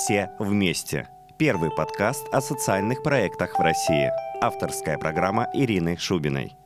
«Все 0.00 0.30
вместе». 0.38 1.08
Первый 1.36 1.70
подкаст 1.70 2.26
о 2.32 2.40
социальных 2.40 3.02
проектах 3.02 3.58
в 3.58 3.62
России. 3.62 4.10
Авторская 4.40 4.96
программа 4.96 5.50
Ирины 5.52 5.98
Шубиной. 5.98 6.56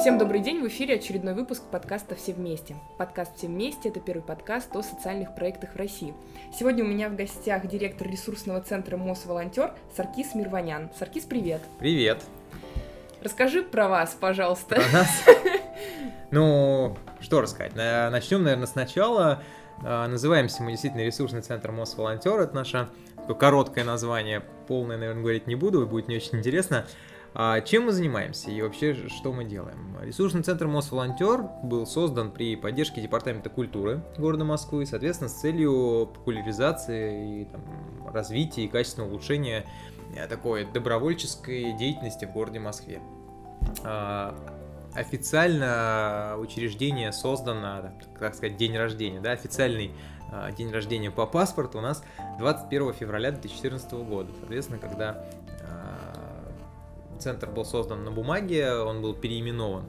Всем 0.00 0.16
добрый 0.16 0.40
день, 0.40 0.62
в 0.62 0.68
эфире 0.68 0.94
очередной 0.94 1.34
выпуск 1.34 1.64
подкаста 1.70 2.14
«Все 2.14 2.32
вместе». 2.32 2.76
Подкаст 2.96 3.36
«Все 3.36 3.46
вместе»— 3.46 3.88
это 3.90 4.00
первый 4.00 4.22
подкаст 4.22 4.74
о 4.74 4.82
социальных 4.82 5.34
проектах 5.34 5.74
в 5.74 5.76
России. 5.76 6.14
Сегодня 6.58 6.82
у 6.82 6.86
меня 6.86 7.10
в 7.10 7.14
гостях 7.14 7.66
директор 7.66 8.08
ресурсного 8.08 8.62
центра 8.62 8.96
МОС-волонтер 8.96 9.74
Саркис 9.94 10.34
Мирванян. 10.34 10.88
Саркис, 10.98 11.24
привет! 11.24 11.60
Привет! 11.78 12.24
Расскажи 13.22 13.62
про 13.62 13.88
вас, 13.88 14.16
пожалуйста. 14.18 14.76
Про 14.76 14.88
нас? 14.92 15.10
Ну, 16.30 16.96
что 17.20 17.42
рассказать? 17.42 17.76
Начнем, 17.76 18.42
наверное, 18.42 18.66
сначала. 18.66 19.42
А, 19.82 20.06
называемся 20.08 20.62
мы 20.62 20.72
действительно 20.72 21.02
ресурсный 21.02 21.42
центр 21.42 21.70
МОС-волонтер. 21.70 22.40
Это 22.40 22.54
наше 22.54 22.88
короткое 23.38 23.84
название. 23.84 24.42
Полное, 24.68 24.96
наверное, 24.96 25.22
говорить 25.22 25.46
не 25.46 25.54
буду, 25.54 25.86
будет 25.86 26.08
не 26.08 26.16
очень 26.16 26.38
интересно. 26.38 26.86
А 27.36 27.60
чем 27.62 27.86
мы 27.86 27.92
занимаемся 27.92 28.52
и 28.52 28.62
вообще 28.62 28.94
что 29.08 29.32
мы 29.32 29.44
делаем? 29.44 29.96
Ресурсный 30.00 30.44
центр 30.44 30.68
МОС-волонтер 30.68 31.42
был 31.64 31.84
создан 31.84 32.30
при 32.30 32.54
поддержке 32.54 33.00
Департамента 33.00 33.50
культуры 33.50 34.04
города 34.16 34.44
Москвы, 34.44 34.86
соответственно, 34.86 35.28
с 35.28 35.40
целью 35.40 36.12
популяризации 36.14 37.42
и 37.42 37.44
там, 37.46 37.60
развития 38.12 38.66
и 38.66 38.68
качественного 38.68 39.10
улучшения 39.10 39.64
э, 40.16 40.28
такой 40.28 40.64
добровольческой 40.64 41.72
деятельности 41.72 42.24
в 42.24 42.32
городе 42.32 42.60
Москве. 42.60 43.00
Официально 44.94 46.36
учреждение 46.38 47.12
создано, 47.12 47.92
так 48.18 48.34
сказать, 48.34 48.56
день 48.56 48.76
рождения, 48.76 49.20
да, 49.20 49.32
официальный 49.32 49.92
а, 50.30 50.52
день 50.52 50.70
рождения 50.70 51.10
по 51.10 51.26
паспорту 51.26 51.78
у 51.78 51.80
нас 51.80 52.04
21 52.38 52.92
февраля 52.92 53.30
2014 53.32 53.92
года. 53.92 54.30
Соответственно, 54.38 54.78
когда 54.78 55.24
а, 55.62 56.52
центр 57.18 57.48
был 57.50 57.64
создан 57.64 58.04
на 58.04 58.10
бумаге, 58.10 58.72
он 58.74 59.02
был 59.02 59.14
переименован, 59.14 59.84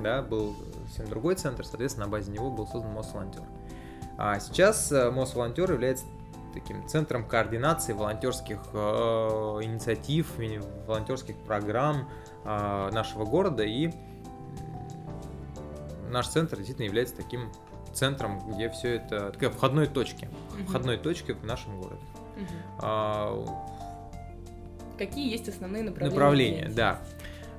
да, 0.00 0.22
был 0.22 0.56
совсем 0.86 1.08
другой 1.08 1.34
центр, 1.34 1.64
соответственно, 1.64 2.06
на 2.06 2.12
базе 2.12 2.32
него 2.32 2.50
был 2.50 2.66
создан 2.66 2.92
МОС-волонтер. 2.92 3.42
А 4.16 4.40
сейчас 4.40 4.90
э, 4.90 5.10
МОС-волонтер 5.10 5.70
является 5.70 6.04
таким 6.52 6.86
центром 6.88 7.24
координации 7.24 7.92
волонтерских 7.92 8.58
э, 8.72 8.78
инициатив, 9.62 10.32
волонтерских 10.86 11.36
программ 11.36 12.08
э, 12.44 12.90
нашего 12.92 13.24
города 13.24 13.62
и 13.62 13.92
наш 16.08 16.28
центр 16.28 16.56
действительно 16.56 16.86
является 16.86 17.16
таким 17.16 17.50
центром, 17.92 18.40
где 18.50 18.68
все 18.70 18.96
это 18.96 19.30
такая 19.32 19.50
входной 19.50 19.86
точки, 19.86 20.24
mm 20.24 20.66
входной 20.68 20.96
точки 20.98 21.32
в 21.32 21.44
нашем 21.44 21.80
городе. 21.80 22.02
mm 22.36 22.46
А, 22.80 23.44
Какие 24.98 25.30
есть 25.30 25.48
основные 25.48 25.84
направления? 25.84 26.14
Направления, 26.14 26.68
да. 26.68 26.98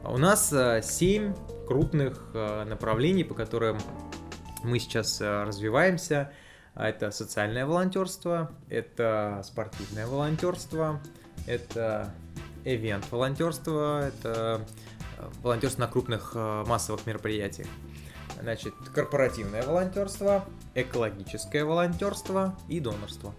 У 0.04 0.18
нас 0.18 0.52
а, 0.54 0.82
семь 0.82 1.34
крупных 1.68 2.32
а, 2.34 2.66
направлений, 2.66 3.24
по 3.24 3.34
которым 3.34 3.78
мы 4.64 4.80
сейчас 4.80 5.20
а, 5.22 5.46
развиваемся. 5.46 6.32
Это 6.76 7.12
социальное 7.12 7.66
волонтерство, 7.66 8.52
это 8.70 9.42
спортивное 9.44 10.08
волонтерство, 10.08 11.02
это 11.46 12.14
эвент 12.64 13.12
волонтерство, 13.12 14.08
это 14.08 14.66
волонтерство 15.42 15.82
на 15.82 15.88
крупных 15.88 16.36
массовых 16.36 17.06
мероприятиях. 17.06 17.68
Значит, 18.42 18.74
корпоративное 18.94 19.64
волонтерство, 19.64 20.46
экологическое 20.74 21.66
волонтерство 21.66 22.58
и 22.68 22.80
донорство. 22.80 23.34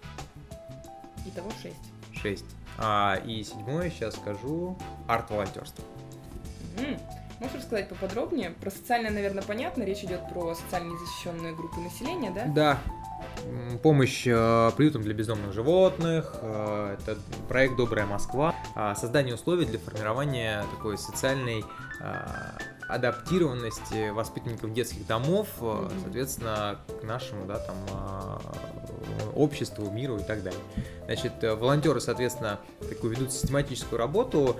Итого 1.27 1.51
шесть. 1.63 1.77
Шесть. 2.13 2.57
А, 2.79 3.17
и 3.25 3.43
седьмое, 3.43 3.91
сейчас 3.91 4.15
скажу, 4.17 4.77
арт-волонтерство. 5.07 5.85
Mm. 6.77 7.01
Можешь 7.41 7.57
рассказать 7.57 7.89
поподробнее? 7.89 8.51
Про 8.51 8.71
социальное, 8.71 9.11
наверное, 9.11 9.43
понятно. 9.43 9.83
Речь 9.83 10.05
идет 10.05 10.21
про 10.29 10.55
социально 10.55 10.93
незащищенные 10.93 11.55
группы 11.55 11.81
населения, 11.81 12.31
да? 12.31 12.45
Да. 12.47 12.79
Помощь 13.83 14.27
э, 14.27 14.71
приютам 14.77 15.03
для 15.03 15.15
бездомных 15.15 15.55
животных, 15.55 16.35
э, 16.43 16.97
это 16.99 17.19
проект 17.49 17.77
«Добрая 17.77 18.05
Москва», 18.05 18.55
э, 18.77 18.95
создание 18.95 19.35
условий 19.35 19.65
для 19.65 19.79
формирования 19.79 20.65
такой 20.77 20.99
социальной 20.99 21.65
адаптированности 22.89 24.09
воспитанников 24.09 24.73
детских 24.73 25.07
домов, 25.07 25.49
соответственно, 26.03 26.81
к 27.01 27.05
нашему, 27.05 27.45
да, 27.45 27.59
там, 27.59 27.77
обществу, 29.35 29.91
миру 29.91 30.17
и 30.17 30.23
так 30.23 30.43
далее. 30.43 30.61
Значит, 31.05 31.35
волонтеры, 31.43 32.01
соответственно, 32.01 32.59
такую 32.89 33.15
ведут 33.15 33.33
систематическую 33.33 33.99
работу, 33.99 34.57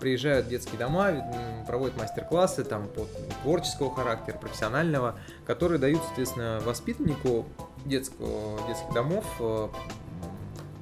приезжают 0.00 0.46
в 0.46 0.48
детские 0.48 0.78
дома, 0.78 1.12
проводят 1.66 1.98
мастер-классы 1.98 2.64
там 2.64 2.88
по 2.88 3.06
творческого 3.42 3.94
характера, 3.94 4.38
профессионального, 4.38 5.16
которые 5.44 5.78
дают, 5.78 6.02
соответственно, 6.02 6.62
воспитаннику 6.64 7.44
детского, 7.88 8.66
детских 8.66 8.92
домов 8.92 9.24
э, 9.40 9.68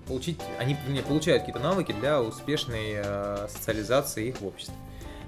получить, 0.06 0.40
они 0.58 0.76
не 0.88 1.02
получают 1.02 1.42
какие-то 1.42 1.62
навыки 1.62 1.92
для 1.92 2.20
успешной 2.22 2.94
э, 2.96 3.48
социализации 3.48 4.28
их 4.28 4.40
в 4.40 4.46
обществе. 4.46 4.74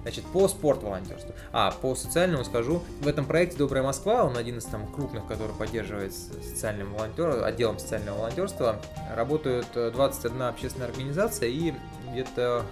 Значит, 0.03 0.25
по 0.27 0.49
спорт-волонтерству. 0.49 1.35
А, 1.53 1.71
по 1.71 1.95
социальному 1.95 2.45
скажу. 2.45 2.83
В 3.01 3.09
этом 3.09 3.27
проекте 3.27 3.59
«Добрая 3.59 3.83
Москва», 3.83 4.25
он 4.25 4.37
один 4.37 4.59
из 4.59 4.65
там 4.65 4.91
крупных, 4.93 5.27
который 5.27 5.55
поддерживает 5.55 6.15
социальным 6.15 6.95
волонтером, 6.95 7.45
отделом 7.45 7.79
социального 7.79 8.19
волонтерства, 8.19 8.81
работают 9.15 9.67
21 9.75 10.41
э, 10.41 10.49
общественная 10.49 10.89
организация 10.89 11.49
и 11.49 11.75
где-то 12.13 12.65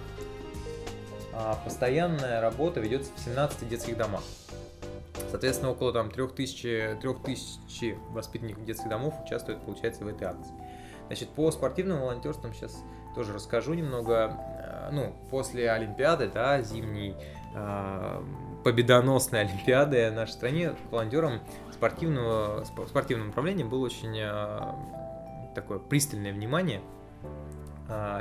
а, 1.33 1.55
постоянная 1.63 2.41
работа 2.41 2.79
ведется 2.79 3.11
в 3.15 3.19
17 3.19 3.69
детских 3.69 3.97
домах. 3.97 4.23
Соответственно, 5.29 5.71
около 5.71 5.91
там 5.93 6.09
3000, 6.09 6.97
3000 7.01 7.97
воспитанников 8.09 8.65
детских 8.65 8.89
домов 8.89 9.13
участвуют, 9.23 9.61
получается, 9.63 10.03
в 10.03 10.07
этой 10.07 10.27
акции. 10.27 10.53
Значит, 11.07 11.29
по 11.29 11.51
спортивным 11.51 12.01
волонтерствам 12.01 12.53
сейчас 12.53 12.83
тоже 13.15 13.33
расскажу 13.33 13.73
немного. 13.73 14.37
Э, 14.59 14.89
ну, 14.91 15.15
после 15.29 15.71
Олимпиады, 15.71 16.29
да, 16.33 16.61
зимней 16.61 17.15
э, 17.55 18.23
победоносной 18.63 19.41
Олимпиады 19.45 20.11
в 20.11 20.13
нашей 20.13 20.31
стране 20.31 20.75
волонтерам 20.91 21.39
спортивного, 21.71 22.63
спортивного 22.87 23.27
направления 23.27 23.65
было 23.65 23.85
очень 23.85 24.17
э, 24.17 25.53
такое 25.55 25.79
пристальное 25.79 26.33
внимание. 26.33 26.81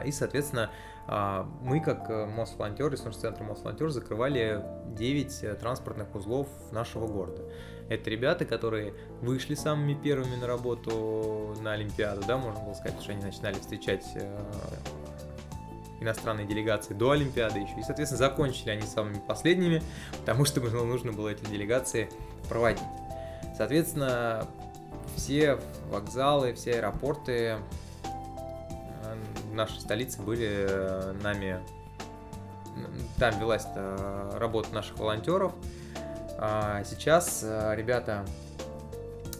И, 0.04 0.12
соответственно, 0.12 0.70
мы, 1.08 1.80
как 1.80 2.08
МОС-волонтер, 2.08 2.90
ресурс-центр 2.90 3.42
МОС-волонтер, 3.44 3.90
закрывали 3.90 4.64
9 4.96 5.58
транспортных 5.60 6.14
узлов 6.14 6.48
нашего 6.72 7.06
города. 7.06 7.42
Это 7.88 8.10
ребята, 8.10 8.44
которые 8.44 8.94
вышли 9.20 9.54
самыми 9.54 9.94
первыми 9.94 10.34
на 10.34 10.46
работу 10.46 11.54
на 11.60 11.72
Олимпиаду, 11.72 12.22
да, 12.26 12.36
можно 12.36 12.60
было 12.64 12.74
сказать, 12.74 13.00
что 13.00 13.12
они 13.12 13.22
начинали 13.22 13.54
встречать 13.54 14.04
э, 14.16 14.38
иностранные 16.00 16.46
делегации 16.46 16.94
до 16.94 17.12
Олимпиады 17.12 17.60
еще. 17.60 17.78
И, 17.78 17.82
соответственно, 17.82 18.18
закончили 18.18 18.70
они 18.70 18.82
самыми 18.82 19.20
последними, 19.26 19.82
потому 20.18 20.44
что 20.44 20.60
нужно 20.60 21.12
было 21.12 21.28
эти 21.28 21.44
делегации 21.44 22.08
проводить. 22.48 22.82
Соответственно, 23.56 24.48
все 25.16 25.58
вокзалы, 25.88 26.54
все 26.54 26.72
аэропорты 26.72 27.32
э, 27.32 27.58
нашей 29.56 29.80
столице 29.80 30.22
были 30.22 30.66
э, 30.68 31.12
нами... 31.22 31.60
Там 33.18 33.38
велась 33.40 33.66
работа 34.34 34.74
наших 34.74 34.98
волонтеров, 34.98 35.54
а 36.38 36.84
сейчас 36.84 37.42
э, 37.42 37.74
ребята 37.76 38.26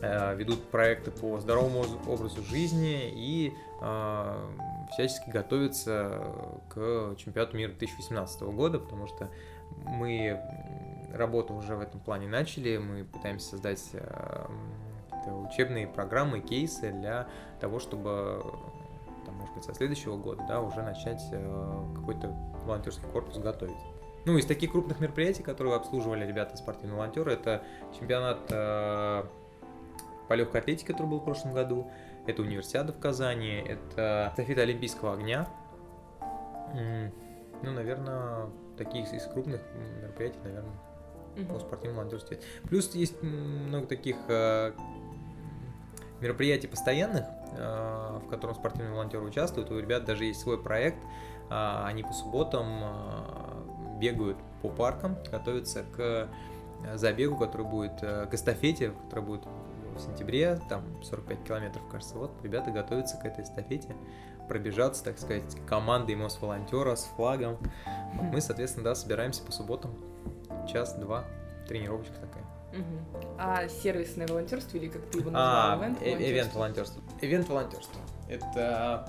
э, 0.00 0.34
ведут 0.36 0.64
проекты 0.70 1.10
по 1.10 1.38
здоровому 1.40 1.84
образу 2.06 2.42
жизни 2.42 3.10
и 3.14 3.52
э, 3.82 4.48
всячески 4.92 5.28
готовятся 5.28 6.22
к 6.70 7.16
чемпионату 7.18 7.56
мира 7.56 7.70
2018 7.70 8.42
года, 8.42 8.78
потому 8.78 9.06
что 9.08 9.28
мы 9.84 10.40
работу 11.12 11.54
уже 11.54 11.76
в 11.76 11.80
этом 11.80 12.00
плане 12.00 12.28
начали, 12.28 12.78
мы 12.78 13.04
пытаемся 13.04 13.50
создать 13.50 13.82
учебные 15.26 15.86
программы, 15.86 16.40
кейсы 16.40 16.92
для 16.92 17.26
того, 17.60 17.78
чтобы 17.78 18.42
быть, 19.56 19.64
со 19.64 19.74
следующего 19.74 20.16
года, 20.16 20.44
да, 20.48 20.60
уже 20.60 20.82
начать 20.82 21.22
какой-то 21.94 22.28
волонтерский 22.64 23.08
корпус 23.12 23.38
готовить. 23.38 23.76
Ну, 24.26 24.36
из 24.38 24.44
таких 24.44 24.72
крупных 24.72 24.98
мероприятий, 24.98 25.44
которые 25.44 25.76
обслуживали 25.76 26.26
ребята 26.26 26.56
спортивные 26.56 26.96
волонтеры, 26.96 27.32
это 27.32 27.62
чемпионат 27.96 28.40
э, 28.50 29.24
по 30.28 30.34
легкой 30.34 30.62
атлетике, 30.62 30.92
который 30.92 31.06
был 31.06 31.20
в 31.20 31.24
прошлом 31.24 31.54
году, 31.54 31.90
это 32.26 32.42
универсиада 32.42 32.92
в 32.92 32.98
Казани, 32.98 33.62
это 33.66 34.30
эстафета 34.32 34.62
Олимпийского 34.62 35.12
огня. 35.12 35.48
Ну, 37.62 37.70
наверное, 37.70 38.48
таких 38.76 39.12
из 39.12 39.22
крупных 39.26 39.60
мероприятий, 40.02 40.40
наверное, 40.42 40.74
угу. 41.36 41.54
по 41.54 41.60
спортивному 41.60 42.00
волонтерству. 42.00 42.36
Плюс 42.64 42.92
есть 42.96 43.22
много 43.22 43.86
таких 43.86 44.16
э, 44.26 44.72
мероприятий 46.20 46.66
постоянных, 46.66 47.24
э, 47.52 48.20
в 48.24 48.28
котором 48.28 48.54
спортивные 48.54 48.92
волонтеры 48.92 49.24
участвуют. 49.24 49.70
У 49.70 49.78
ребят 49.78 50.04
даже 50.04 50.24
есть 50.24 50.40
свой 50.40 50.62
проект. 50.62 50.98
Э, 51.50 51.84
они 51.84 52.02
по 52.02 52.12
субботам 52.12 52.66
э, 52.82 53.98
бегают 53.98 54.38
по 54.62 54.68
паркам, 54.68 55.16
готовятся 55.30 55.84
к 55.96 56.28
забегу, 56.94 57.36
который 57.36 57.66
будет, 57.66 58.00
к 58.00 58.28
эстафете, 58.32 58.92
который 59.06 59.24
будет 59.24 59.46
в 59.94 60.00
сентябре, 60.00 60.60
там 60.68 60.82
45 61.02 61.44
километров, 61.44 61.82
кажется. 61.90 62.16
Вот 62.16 62.30
ребята 62.42 62.70
готовятся 62.70 63.16
к 63.16 63.24
этой 63.24 63.44
эстафете, 63.44 63.96
пробежаться, 64.46 65.02
так 65.02 65.18
сказать, 65.18 65.56
командой 65.66 66.16
Мосволонтера 66.16 66.94
с 66.94 67.04
флагом. 67.04 67.56
Мы, 68.12 68.42
соответственно, 68.42 68.84
да, 68.84 68.94
собираемся 68.94 69.42
по 69.42 69.52
субботам, 69.52 69.92
час-два, 70.70 71.24
тренировочка 71.66 72.14
такая. 72.20 72.55
Угу. 72.76 73.36
А 73.38 73.68
сервисное 73.68 74.26
волонтерство 74.26 74.76
или 74.76 74.88
как 74.88 75.02
ты 75.10 75.18
его 75.18 75.30
назвал? 75.30 75.80
А, 75.82 75.94
ивент 76.02 76.54
волонтерство. 76.54 77.02
Ивент 77.20 77.48
волонтерство. 77.48 78.00
Это 78.28 79.08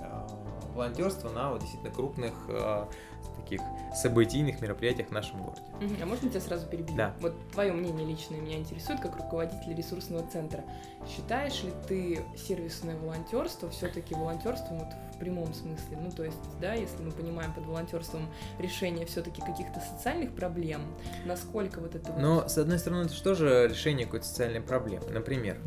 э, 0.00 0.74
волонтерство 0.74 1.28
на 1.30 1.50
вот, 1.50 1.60
действительно 1.60 1.92
крупных 1.92 2.34
э, 2.48 2.86
таких 3.28 3.60
событийных 3.94 4.60
мероприятиях 4.60 5.08
в 5.08 5.12
нашем 5.12 5.42
городе. 5.42 5.62
А 6.02 6.06
можно 6.06 6.28
тебя 6.28 6.40
сразу 6.40 6.66
перебить? 6.66 6.96
Да. 6.96 7.14
Вот 7.20 7.34
твое 7.52 7.72
мнение 7.72 8.06
личное 8.06 8.40
меня 8.40 8.56
интересует, 8.56 9.00
как 9.00 9.16
руководитель 9.16 9.74
ресурсного 9.74 10.26
центра. 10.30 10.64
Считаешь 11.08 11.62
ли 11.62 11.72
ты 11.88 12.20
сервисное 12.36 12.96
волонтерство 12.96 13.70
все-таки 13.70 14.14
волонтерством 14.14 14.78
вот 14.78 14.88
в 15.14 15.18
прямом 15.18 15.52
смысле? 15.54 15.98
Ну, 16.02 16.10
то 16.10 16.24
есть, 16.24 16.38
да, 16.60 16.74
если 16.74 17.02
мы 17.02 17.10
понимаем 17.12 17.52
под 17.54 17.66
волонтерством 17.66 18.28
решение 18.58 19.06
все-таки 19.06 19.40
каких-то 19.40 19.80
социальных 19.80 20.34
проблем, 20.34 20.82
насколько 21.24 21.80
вот 21.80 21.94
это... 21.94 22.12
Но, 22.18 22.48
с 22.48 22.58
одной 22.58 22.78
стороны, 22.78 23.06
это 23.06 23.34
же 23.34 23.68
решение 23.68 24.06
какой-то 24.06 24.26
социальной 24.26 24.60
проблемы? 24.60 25.06
Например, 25.10 25.58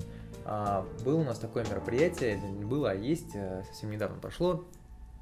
а, 0.45 0.85
было 1.03 1.19
у 1.19 1.23
нас 1.23 1.37
такое 1.39 1.63
мероприятие, 1.65 2.37
было, 2.37 2.91
а 2.91 2.93
есть, 2.95 3.35
э, 3.35 3.63
совсем 3.67 3.91
недавно 3.91 4.19
прошло, 4.19 4.65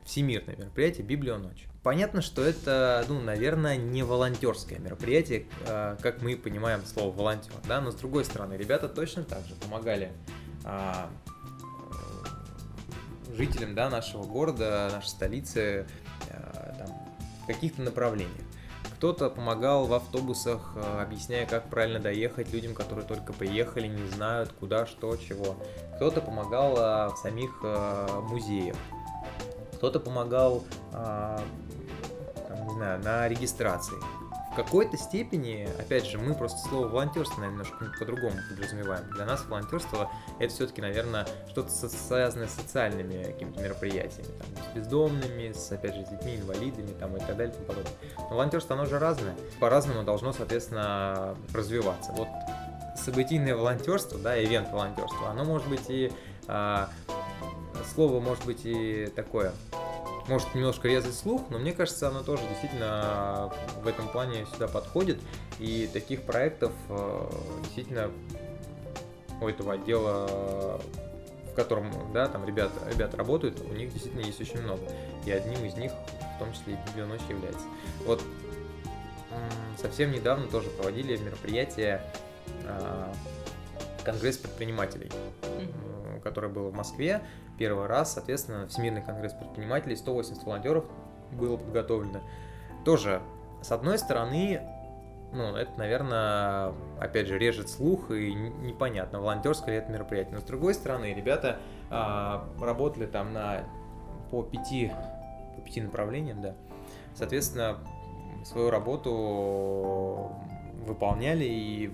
всемирное 0.06 0.56
мероприятие 0.56 1.06
«Библия 1.06 1.36
ночь». 1.36 1.68
Понятно, 1.88 2.22
что 2.22 2.44
это, 2.44 3.06
ну, 3.08 3.22
наверное, 3.22 3.78
не 3.78 4.04
волонтерское 4.04 4.78
мероприятие, 4.78 5.46
а, 5.66 5.96
как 6.02 6.22
мы 6.22 6.36
понимаем 6.36 6.86
слово 6.86 7.16
волонтер, 7.16 7.54
да, 7.66 7.80
но 7.80 7.92
с 7.92 7.96
другой 7.96 8.26
стороны, 8.26 8.56
ребята 8.56 8.90
точно 8.90 9.24
так 9.24 9.46
же 9.46 9.56
помогали 9.56 10.12
а, 10.66 11.10
жителям, 13.34 13.74
да, 13.74 13.90
нашего 13.90 14.24
города, 14.24 14.90
нашей 14.92 15.08
столицы, 15.08 15.88
а, 16.30 16.76
там, 16.78 16.88
в 17.44 17.48
каких-то 17.48 17.82
направлениях. 17.82 18.46
Кто-то 18.98 19.30
помогал 19.30 19.86
в 19.86 19.94
автобусах, 19.94 20.76
объясняя, 20.76 21.46
как 21.46 21.70
правильно 21.70 22.02
доехать 22.02 22.52
людям, 22.52 22.76
которые 22.76 23.08
только 23.08 23.32
приехали, 23.32 23.88
не 23.88 24.10
знают, 24.10 24.52
куда, 24.52 24.88
что, 24.88 25.16
чего. 25.16 25.56
Кто-то 25.96 26.20
помогал 26.20 27.14
в 27.14 27.18
самих 27.18 27.64
музеях. 28.30 28.76
Кто-то 29.78 30.02
помогал 30.02 30.66
на 33.04 33.28
регистрации. 33.28 33.98
В 34.52 34.56
какой-то 34.56 34.98
степени, 34.98 35.70
опять 35.78 36.06
же, 36.08 36.18
мы 36.18 36.34
просто 36.34 36.58
слово 36.68 36.88
волонтерство, 36.88 37.42
наверное, 37.42 37.64
немножко 37.66 38.00
по-другому 38.00 38.38
подразумеваем. 38.50 39.08
Для 39.12 39.26
нас 39.26 39.46
волонтерство 39.46 40.10
это 40.40 40.52
все-таки, 40.52 40.82
наверное, 40.82 41.28
что-то 41.50 41.70
связанное 41.70 42.48
с 42.48 42.54
социальными 42.54 43.22
какими-то 43.24 43.62
мероприятиями, 43.62 44.32
там, 44.40 44.48
с 44.64 44.76
бездомными, 44.76 45.52
с, 45.52 45.72
опять 45.72 45.96
же, 45.96 46.06
с 46.06 46.10
детьми, 46.10 46.38
инвалидами 46.38 46.90
там, 47.00 47.16
и 47.16 47.20
так 47.20 47.38
далее 47.38 47.50
и 47.50 47.56
тому 47.56 47.68
подобное. 47.68 47.94
Но 48.18 48.30
волонтерство, 48.30 48.76
оно 48.76 48.86
же 48.86 48.98
разное. 48.98 49.36
По-разному 49.60 50.04
должно, 50.04 50.34
соответственно, 50.34 51.36
развиваться. 51.54 52.12
Вот 52.14 52.30
событийное 52.96 53.56
волонтерство, 53.56 54.18
да, 54.18 54.44
ивент 54.44 54.72
волонтерство, 54.72 55.30
оно 55.30 55.44
может 55.44 55.68
быть 55.68 55.88
и 55.90 56.12
а, 56.48 56.90
слово 57.94 58.20
может 58.20 58.46
быть 58.46 58.62
и 58.64 59.12
такое 59.16 59.52
может 60.28 60.54
немножко 60.56 60.88
резать 60.88 61.16
слух, 61.16 61.44
но 61.50 61.58
мне 61.58 61.72
кажется, 61.72 62.10
оно 62.10 62.24
тоже 62.24 62.44
действительно 62.50 63.52
в 63.82 63.88
этом 63.88 64.08
плане 64.10 64.46
сюда 64.54 64.68
подходит. 64.68 65.20
И 65.60 65.90
таких 65.92 66.24
проектов 66.24 66.72
э, 66.90 67.30
действительно 67.64 68.12
у 69.42 69.48
этого 69.48 69.74
отдела, 69.74 70.80
в 71.52 71.56
котором, 71.56 71.92
да, 72.14 72.28
там 72.28 72.46
ребята, 72.46 72.74
ребята 72.92 73.18
работают, 73.18 73.62
у 73.62 73.74
них 73.74 73.92
действительно 73.94 74.26
есть 74.26 74.40
очень 74.42 74.62
много. 74.62 74.82
И 75.26 75.32
одним 75.32 75.64
из 75.66 75.76
них, 75.76 75.92
в 76.36 76.40
том 76.40 76.52
числе 76.54 76.74
и 76.74 76.90
Библионочь 76.90 77.22
является. 77.30 77.66
Вот 78.06 78.22
совсем 79.80 80.12
недавно 80.12 80.48
тоже 80.48 80.70
проводили 80.70 81.18
мероприятие 81.18 82.02
э, 82.64 83.14
Конгресс 84.04 84.38
предпринимателей, 84.38 85.12
который 86.24 86.50
был 86.50 86.70
в 86.70 86.74
Москве 86.74 87.22
первый 87.58 87.88
раз, 87.88 88.14
соответственно, 88.14 88.68
Всемирный 88.68 89.02
конгресс 89.02 89.34
предпринимателей, 89.34 89.96
180 89.96 90.44
волонтеров 90.44 90.86
было 91.32 91.58
подготовлено. 91.58 92.22
Тоже, 92.86 93.22
с 93.62 93.72
одной 93.72 93.98
стороны, 93.98 94.62
ну, 95.34 95.56
это, 95.56 95.72
наверное, 95.78 96.74
опять 97.00 97.28
же, 97.28 97.38
режет 97.38 97.70
слух 97.70 98.12
и 98.12 98.34
непонятно, 98.34 99.20
волонтерское 99.20 99.76
ли 99.76 99.82
это 99.82 99.92
мероприятие. 99.92 100.36
Но 100.36 100.42
с 100.42 100.46
другой 100.46 100.74
стороны, 100.74 101.14
ребята 101.14 101.60
а, 101.90 102.48
работали 102.62 103.06
там 103.06 103.34
на 103.34 103.64
по 104.32 104.44
пяти, 104.44 104.92
по 105.56 105.62
пяти 105.62 105.82
направлениям, 105.82 106.42
да. 106.42 106.56
Соответственно, 107.14 107.78
свою 108.46 108.70
работу 108.70 110.32
выполняли 110.86 111.44
и 111.44 111.92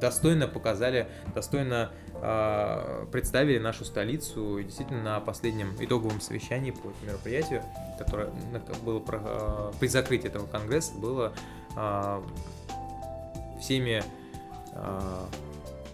достойно 0.00 0.46
показали, 0.48 1.08
достойно 1.34 1.90
представили 2.20 3.58
нашу 3.58 3.84
столицу. 3.84 4.58
И 4.58 4.64
действительно, 4.64 5.02
на 5.02 5.20
последнем 5.20 5.74
итоговом 5.80 6.20
совещании 6.20 6.70
по 6.70 6.92
мероприятию, 7.04 7.62
которое 7.98 8.30
было 8.84 9.02
э, 9.06 9.72
при 9.80 9.86
закрытии 9.86 10.28
этого 10.28 10.46
конгресса, 10.46 10.94
было 10.94 11.32
э, 11.76 12.22
всеми 13.60 14.02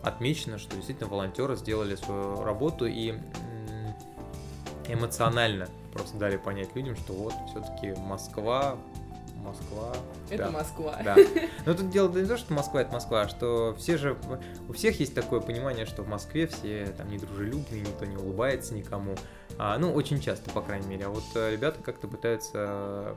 отмечено, 0.03 0.59
что 0.59 0.77
действительно 0.77 1.09
волонтеры 1.09 1.57
сделали 1.57 1.97
свою 1.97 2.45
работу 2.45 2.87
и 2.87 3.15
эмоционально 4.87 5.69
просто 5.93 6.17
дали 6.19 6.37
понять 6.37 6.75
людям, 6.77 6.97
что 6.97 7.13
вот 7.15 7.35
все-таки 7.49 7.99
Москва 8.01 8.77
Москва. 9.47 9.93
Это 10.31 10.45
да. 10.45 10.51
Москва. 10.51 10.99
Да. 11.05 11.17
Но 11.65 11.75
тут 11.75 11.91
дело 11.91 12.09
не 12.09 12.27
то, 12.27 12.37
что 12.37 12.53
Москва 12.53 12.83
это 12.83 12.93
Москва, 12.93 13.23
а 13.23 13.29
что 13.29 13.75
все 13.79 13.97
же, 13.97 14.17
у 14.69 14.73
всех 14.73 14.99
есть 15.01 15.15
такое 15.15 15.41
понимание, 15.41 15.87
что 15.87 16.03
в 16.03 16.09
Москве 16.09 16.47
все 16.47 16.87
там 16.97 17.09
недружелюбные, 17.09 17.81
никто 17.81 18.05
не 18.05 18.17
улыбается 18.17 18.75
никому. 18.75 19.15
А, 19.59 19.79
ну, 19.79 19.93
очень 19.93 20.21
часто, 20.21 20.51
по 20.51 20.61
крайней 20.61 20.87
мере. 20.87 21.07
А 21.07 21.09
вот 21.09 21.25
э, 21.35 21.53
ребята 21.53 21.83
как-то 21.83 22.09
пытаются 22.09 23.17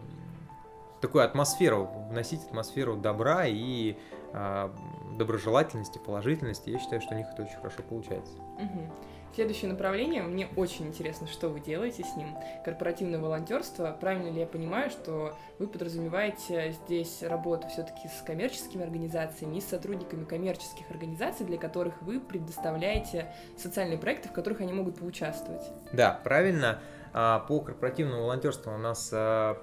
такую 1.02 1.24
атмосферу, 1.24 1.90
вносить 2.10 2.44
атмосферу 2.44 2.96
добра 2.96 3.46
и 3.48 3.96
а, 4.34 4.74
доброжелательности, 5.18 5.98
положительности. 5.98 6.70
Я 6.70 6.80
считаю, 6.80 7.02
что 7.02 7.16
у 7.16 7.18
них 7.18 7.28
это 7.34 7.44
очень 7.44 7.56
хорошо 7.56 7.82
получается. 7.88 8.34
Угу. 8.58 8.92
Следующее 9.36 9.70
направление, 9.70 10.24
мне 10.24 10.48
очень 10.56 10.88
интересно, 10.88 11.28
что 11.28 11.50
вы 11.50 11.60
делаете 11.60 12.04
с 12.04 12.16
ним. 12.16 12.36
Корпоративное 12.66 13.20
волонтерство. 13.20 13.96
Правильно 14.00 14.30
ли 14.30 14.42
я 14.42 14.48
понимаю, 14.48 14.90
что 14.90 15.38
вы 15.60 15.68
подразумеваете 15.68 16.76
здесь 16.86 17.22
работу 17.22 17.68
все-таки 17.68 18.08
с 18.08 18.22
коммерческими 18.26 18.84
организациями 18.84 19.58
и 19.58 19.62
с 19.62 19.66
сотрудниками 19.66 20.26
коммерческих 20.26 20.90
организаций, 20.90 21.46
для 21.46 21.58
которых 21.58 22.02
вы 22.02 22.20
предоставляете 22.20 23.32
социальные 23.58 23.98
проекты, 23.98 24.30
в 24.30 24.34
которых 24.34 24.62
они 24.62 24.74
могут 24.74 25.00
поучаствовать? 25.00 25.64
Да, 25.94 26.20
правильно. 26.24 26.80
А, 27.14 27.40
по 27.40 27.60
корпоративному 27.60 28.24
волонтерству 28.24 28.74
у 28.74 28.78
нас 28.78 29.10
а, 29.14 29.58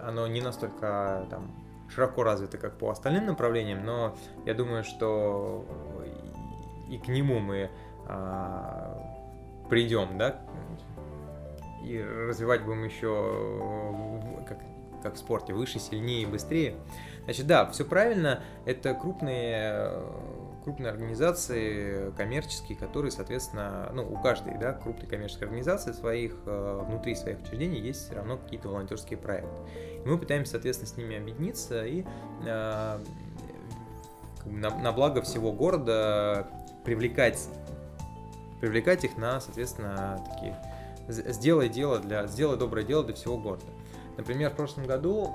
оно 0.00 0.26
не 0.26 0.40
настолько 0.40 1.26
там, 1.30 1.52
широко 1.88 2.22
развито, 2.22 2.58
как 2.58 2.78
по 2.78 2.90
остальным 2.90 3.26
направлениям, 3.26 3.84
но 3.84 4.16
я 4.46 4.54
думаю, 4.54 4.84
что 4.84 5.64
и 6.88 6.98
к 6.98 7.08
нему 7.08 7.38
мы 7.38 7.70
а, 8.06 9.11
придем, 9.72 10.18
да, 10.18 10.38
и 11.82 11.98
развивать 11.98 12.62
будем 12.62 12.84
еще 12.84 14.44
как, 14.46 14.58
как 15.02 15.14
в 15.14 15.16
спорте 15.16 15.54
выше, 15.54 15.78
сильнее 15.78 16.26
быстрее. 16.26 16.74
Значит, 17.24 17.46
да, 17.46 17.64
все 17.70 17.86
правильно, 17.86 18.42
это 18.66 18.92
крупные 18.92 19.90
крупные 20.62 20.90
организации 20.90 22.12
коммерческие, 22.18 22.76
которые, 22.76 23.10
соответственно, 23.10 23.90
ну, 23.94 24.06
у 24.12 24.20
каждой, 24.20 24.58
да, 24.58 24.74
крупной 24.74 25.08
коммерческой 25.08 25.44
организации 25.44 25.92
своих, 25.92 26.36
э, 26.44 26.84
внутри 26.86 27.14
своих 27.14 27.40
учреждений 27.40 27.80
есть 27.80 28.04
все 28.04 28.14
равно 28.14 28.36
какие-то 28.36 28.68
волонтерские 28.68 29.18
проекты. 29.18 29.58
И 30.04 30.06
мы 30.06 30.18
пытаемся, 30.18 30.52
соответственно, 30.52 30.88
с 30.88 30.96
ними 30.98 31.16
объединиться 31.16 31.84
и 31.86 32.04
э, 32.46 32.98
на, 34.44 34.70
на 34.70 34.92
благо 34.92 35.22
всего 35.22 35.50
города 35.50 36.46
привлекать 36.84 37.48
привлекать 38.62 39.02
их 39.02 39.18
на, 39.18 39.40
соответственно, 39.40 40.24
такие 40.30 40.56
сделай 41.08 41.68
дело 41.68 41.98
для, 41.98 42.28
сделай 42.28 42.56
доброе 42.56 42.86
дело 42.86 43.02
для 43.02 43.12
всего 43.12 43.36
города. 43.36 43.66
Например, 44.16 44.50
в 44.50 44.54
прошлом 44.54 44.84
году 44.84 45.34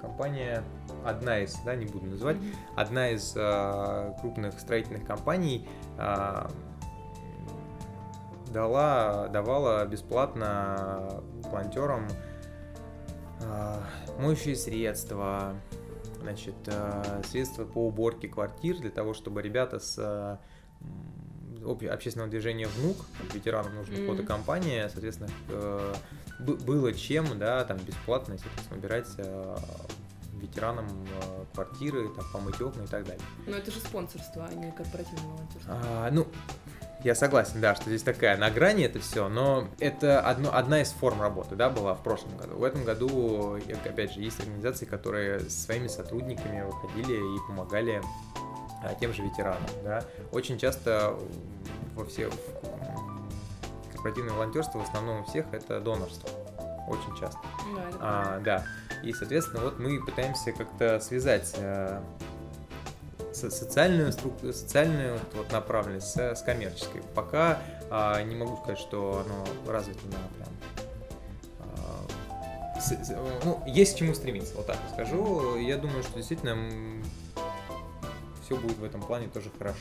компания, 0.00 0.64
одна 1.04 1.38
из, 1.38 1.54
да, 1.64 1.76
не 1.76 1.86
буду 1.86 2.06
называть, 2.06 2.36
одна 2.74 3.10
из 3.10 3.34
э, 3.36 4.12
крупных 4.20 4.58
строительных 4.58 5.06
компаний 5.06 5.68
э, 5.98 6.48
дала, 8.48 9.28
давала 9.28 9.86
бесплатно 9.86 11.22
волонтерам 11.44 12.08
э, 13.40 13.76
моющие 14.18 14.56
средства, 14.56 15.54
значит, 16.20 16.56
э, 16.66 17.22
средства 17.24 17.64
по 17.64 17.86
уборке 17.86 18.26
квартир 18.26 18.78
для 18.78 18.90
того, 18.90 19.14
чтобы 19.14 19.42
ребята 19.42 19.78
с 19.78 19.96
э, 19.96 20.38
общественного 21.64 22.30
движения 22.30 22.66
«Внук», 22.66 22.96
ветеранам 23.32 23.74
нужна 23.74 23.96
mm-hmm. 23.96 24.06
фотокомпания, 24.06 24.88
соответственно, 24.88 25.30
э, 25.48 25.94
было 26.40 26.92
чем, 26.92 27.38
да, 27.38 27.64
там 27.64 27.78
бесплатно, 27.78 28.34
естественно, 28.34 28.78
убирать 28.78 29.08
э, 29.18 29.56
ветеранам 30.34 30.86
э, 30.86 31.44
квартиры, 31.54 32.08
там, 32.10 32.24
помыть 32.32 32.60
окна 32.60 32.82
и 32.82 32.86
так 32.86 33.04
далее. 33.04 33.22
Но 33.46 33.56
это 33.56 33.70
же 33.70 33.78
спонсорство, 33.78 34.46
а 34.50 34.54
не 34.54 34.70
корпоративное 34.72 35.24
волонтерство. 35.24 35.74
А, 35.84 36.10
ну, 36.10 36.26
я 37.04 37.14
согласен, 37.14 37.60
да, 37.60 37.74
что 37.74 37.84
здесь 37.86 38.02
такая 38.02 38.36
на 38.36 38.50
грани 38.50 38.84
это 38.84 39.00
все, 39.00 39.28
но 39.28 39.68
это 39.80 40.20
одно, 40.20 40.54
одна 40.54 40.82
из 40.82 40.90
форм 40.90 41.20
работы, 41.20 41.56
да, 41.56 41.68
была 41.68 41.94
в 41.94 42.02
прошлом 42.02 42.36
году. 42.36 42.56
В 42.56 42.64
этом 42.64 42.84
году, 42.84 43.58
опять 43.84 44.12
же, 44.14 44.20
есть 44.20 44.38
организации, 44.40 44.84
которые 44.84 45.40
своими 45.40 45.88
сотрудниками 45.88 46.62
выходили 46.62 47.14
и 47.14 47.38
помогали 47.48 48.00
тем 49.00 49.12
же 49.12 49.22
ветеранам, 49.22 49.62
да. 49.84 50.04
Очень 50.32 50.58
часто 50.58 51.16
во 51.94 52.04
всех 52.04 52.30
корпоративное 53.92 54.34
волонтерство 54.34 54.78
в 54.78 54.82
основном 54.82 55.20
у 55.20 55.24
всех 55.24 55.46
это 55.52 55.80
донорство. 55.80 56.28
Очень 56.88 57.16
часто. 57.18 57.38
Да, 57.74 57.98
а, 58.00 58.40
да. 58.40 58.64
И, 59.02 59.12
соответственно, 59.12 59.62
вот 59.62 59.78
мы 59.78 60.04
пытаемся 60.04 60.52
как-то 60.52 60.98
связать 61.00 61.54
э, 61.56 62.00
социальную, 63.32 64.12
структуру, 64.12 64.52
социальную 64.52 65.18
вот, 65.34 65.50
направленность 65.52 66.08
с, 66.08 66.16
с 66.16 66.42
коммерческой. 66.42 67.02
Пока 67.14 67.58
э, 67.90 68.22
не 68.24 68.34
могу 68.34 68.56
сказать, 68.56 68.78
что 68.78 69.24
оно 69.24 69.72
развито 69.72 70.04
на 70.06 70.18
прям 70.36 70.48
а, 71.60 72.06
ну, 73.44 73.62
есть 73.66 73.94
к 73.94 73.98
чему 73.98 74.14
стремиться, 74.14 74.54
вот 74.56 74.66
так 74.66 74.78
скажу. 74.92 75.56
Я 75.56 75.76
думаю, 75.76 76.02
что 76.02 76.16
действительно 76.16 76.56
все 78.52 78.60
будет 78.60 78.78
в 78.78 78.84
этом 78.84 79.00
плане 79.00 79.28
тоже 79.28 79.50
хорошо. 79.58 79.78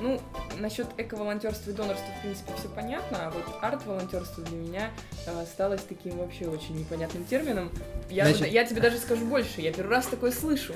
Ну, 0.00 0.20
насчет 0.58 0.86
эко-волонтерства 0.96 1.70
и 1.70 1.74
донорства, 1.74 2.08
в 2.18 2.22
принципе, 2.22 2.52
все 2.56 2.68
понятно, 2.68 3.26
а 3.26 3.30
вот 3.30 3.44
арт-волонтерство 3.60 4.42
для 4.44 4.56
меня 4.56 4.90
э, 5.26 5.44
сталось 5.44 5.82
таким 5.82 6.18
вообще 6.18 6.46
очень 6.46 6.76
непонятным 6.76 7.24
термином. 7.24 7.70
Я, 8.08 8.24
Значит... 8.26 8.48
я 8.48 8.64
тебе 8.64 8.80
даже 8.80 8.98
скажу 8.98 9.26
больше, 9.26 9.60
я 9.60 9.72
первый 9.72 9.90
раз 9.90 10.06
такое 10.06 10.32
слышу. 10.32 10.74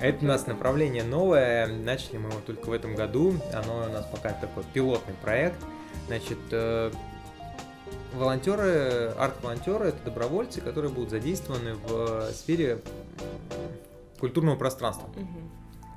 Это 0.00 0.24
у 0.24 0.28
нас 0.28 0.46
направление 0.46 1.02
новое, 1.02 1.66
начали 1.66 2.16
мы 2.16 2.30
его 2.30 2.40
только 2.40 2.68
в 2.68 2.72
этом 2.72 2.94
году, 2.94 3.34
оно 3.52 3.86
у 3.88 3.92
нас 3.92 4.06
пока 4.06 4.32
такой 4.32 4.64
пилотный 4.72 5.14
проект. 5.22 5.56
Значит, 6.06 6.38
э, 6.50 6.90
волонтеры, 8.14 9.12
арт-волонтеры 9.18 9.88
это 9.88 10.04
добровольцы, 10.04 10.60
которые 10.60 10.90
будут 10.90 11.10
задействованы 11.10 11.74
в 11.74 12.30
сфере 12.32 12.80
культурного 14.18 14.56
пространства. 14.56 15.08
Угу. 15.16 15.41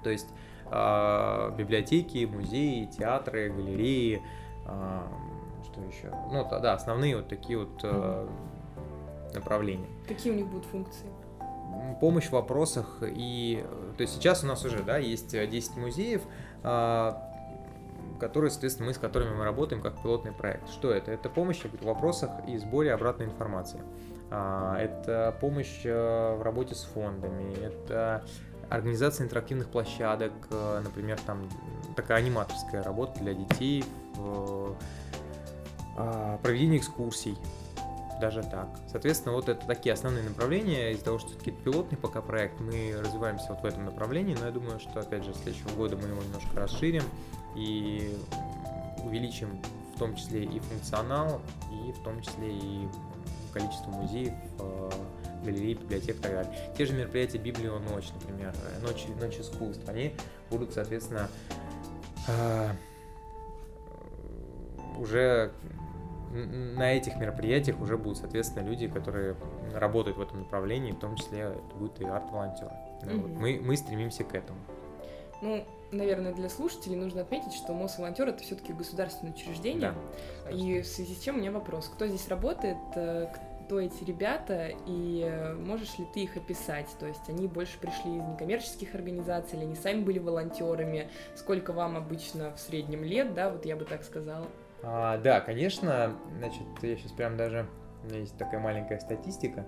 То 0.06 0.12
есть 0.12 0.28
э, 0.70 1.52
библиотеки, 1.58 2.26
музеи, 2.26 2.86
театры, 2.86 3.50
галереи, 3.50 4.22
э, 4.68 5.02
что 5.64 5.82
еще? 5.82 6.16
Ну, 6.32 6.48
да, 6.48 6.74
основные 6.74 7.16
вот 7.16 7.28
такие 7.28 7.58
вот 7.58 7.80
э, 7.82 8.28
направления. 9.34 9.88
Какие 10.08 10.34
у 10.34 10.36
них 10.36 10.46
будут 10.46 10.66
функции? 10.66 11.08
Помощь 12.00 12.26
в 12.26 12.34
вопросах 12.34 13.00
и... 13.02 13.66
То 13.98 14.02
есть 14.02 14.14
сейчас 14.14 14.44
у 14.44 14.48
нас 14.48 14.64
уже, 14.64 14.84
да, 14.84 15.00
есть 15.00 15.32
10 15.32 15.78
музеев, 15.78 16.22
которые, 18.20 18.52
соответственно, 18.52 18.90
мы 18.90 18.94
с 18.94 19.00
которыми 19.00 19.34
мы 19.34 19.44
работаем 19.44 19.82
как 19.82 20.00
пилотный 20.04 20.34
проект. 20.34 20.70
Что 20.70 20.92
это? 20.92 21.12
Это 21.12 21.30
помощь 21.30 21.64
в 21.64 21.84
вопросах 21.84 22.30
и 22.48 22.58
сборе 22.60 22.94
обратной 22.94 23.26
информации. 23.26 23.82
Это 24.30 25.36
помощь 25.42 25.84
в 25.84 26.42
работе 26.44 26.76
с 26.76 26.84
фондами, 26.84 27.56
это 27.56 28.24
организация 28.70 29.26
интерактивных 29.26 29.70
площадок, 29.70 30.34
э, 30.50 30.82
например, 30.84 31.20
там 31.26 31.48
такая 31.96 32.20
аниматорская 32.20 32.84
работа 32.84 33.20
для 33.20 33.34
детей, 33.34 33.84
а, 35.98 36.38
проведение 36.44 36.80
экскурсий, 36.80 37.38
даже 38.20 38.42
так. 38.44 38.68
Соответственно, 38.92 39.34
вот 39.34 39.50
это 39.50 39.66
такие 39.66 39.94
основные 39.94 40.24
направления. 40.24 40.92
Из-за 40.92 41.06
того, 41.06 41.20
что 41.20 41.30
все-таки 41.30 41.52
пилотный 41.52 41.98
пока 41.98 42.22
проект, 42.22 42.60
мы 42.60 42.96
развиваемся 43.00 43.48
вот 43.50 43.62
в 43.62 43.66
этом 43.66 43.86
направлении, 43.86 44.36
но 44.38 44.46
я 44.46 44.52
думаю, 44.52 44.80
что, 44.80 45.00
опять 45.00 45.24
же, 45.24 45.34
с 45.34 45.38
следующего 45.38 45.70
года 45.72 45.96
мы 45.96 46.08
его 46.08 46.22
немножко 46.22 46.60
расширим 46.60 47.04
и 47.56 48.18
увеличим 49.04 49.62
в 49.96 50.00
том 50.00 50.16
числе 50.16 50.44
и 50.44 50.60
функционал, 50.60 51.42
и 51.72 51.92
в 51.94 52.04
том 52.04 52.22
числе 52.22 52.52
и 52.52 52.90
количество 53.54 53.90
музеев 53.92 54.34
э, 54.60 54.90
галерей, 55.44 55.76
библиотек 55.76 56.18
и 56.18 56.20
так 56.20 56.32
далее. 56.32 56.54
Те 56.78 56.86
же 56.86 56.94
мероприятия 56.94 57.38
Библио 57.38 57.80
ночь, 57.80 58.10
например, 58.14 58.54
э, 58.54 58.82
ночь, 58.82 59.06
ночь 59.20 59.40
искусств, 59.40 59.88
они 59.88 60.14
будут, 60.50 60.74
соответственно, 60.74 61.30
э, 62.28 62.70
уже 64.98 65.52
на 66.32 66.94
этих 66.94 67.16
мероприятиях 67.16 67.80
уже 67.80 67.98
будут, 67.98 68.18
соответственно, 68.18 68.68
люди, 68.68 68.88
которые 68.88 69.36
работают 69.74 70.18
в 70.18 70.22
этом 70.22 70.40
направлении, 70.40 70.92
в 70.92 71.00
том 71.00 71.16
числе 71.16 71.40
это 71.40 71.76
будут 71.76 72.00
и 72.02 72.06
арт-волонтеры. 72.06 72.72
Mm-hmm. 73.04 73.22
Вот. 73.22 73.32
Мы, 73.32 73.60
мы 73.62 73.78
стремимся 73.78 74.24
к 74.24 74.36
этому. 74.36 74.60
Ну, 75.42 75.66
наверное, 75.92 76.34
для 76.34 76.50
слушателей 76.50 76.96
нужно 76.96 77.22
отметить, 77.22 77.54
что 77.54 77.74
МОС-волонтер 77.74 78.28
это 78.30 78.42
все-таки 78.44 78.74
государственное 78.74 79.34
учреждение. 79.34 79.94
Да, 80.44 80.52
и 80.52 80.82
в 80.82 80.88
связи 80.88 81.14
с 81.14 81.20
чем 81.20 81.36
у 81.36 81.40
меня 81.40 81.52
вопрос. 81.52 81.90
Кто 81.94 82.08
здесь 82.08 82.28
работает, 82.28 82.78
э, 82.96 83.28
кто 83.66 83.80
эти 83.80 84.04
ребята 84.04 84.70
и 84.86 85.24
э, 85.26 85.54
можешь 85.56 85.98
ли 85.98 86.06
ты 86.14 86.22
их 86.22 86.38
описать? 86.38 86.88
То 87.00 87.08
есть 87.08 87.28
они 87.28 87.48
больше 87.48 87.80
пришли 87.80 88.18
из 88.18 88.24
некоммерческих 88.24 88.94
организаций 88.94 89.58
или 89.58 89.66
они 89.66 89.76
сами 89.76 90.02
были 90.02 90.20
волонтерами? 90.20 91.10
Сколько 91.36 91.74
вам 91.74 91.98
обычно 91.98 92.56
в 92.56 92.60
среднем 92.60 93.04
лет, 93.04 93.34
да, 93.34 93.50
вот 93.50 93.66
я 93.66 93.76
бы 93.76 93.86
так 93.86 94.04
сказала? 94.04 94.46
А, 94.84 95.18
да, 95.18 95.42
конечно, 95.42 96.16
значит, 96.38 96.62
я 96.84 96.96
сейчас 96.96 97.12
прям 97.12 97.38
даже, 97.38 97.66
у 98.04 98.08
меня 98.08 98.20
есть 98.20 98.38
такая 98.38 98.60
маленькая 98.60 99.00
статистика. 99.00 99.66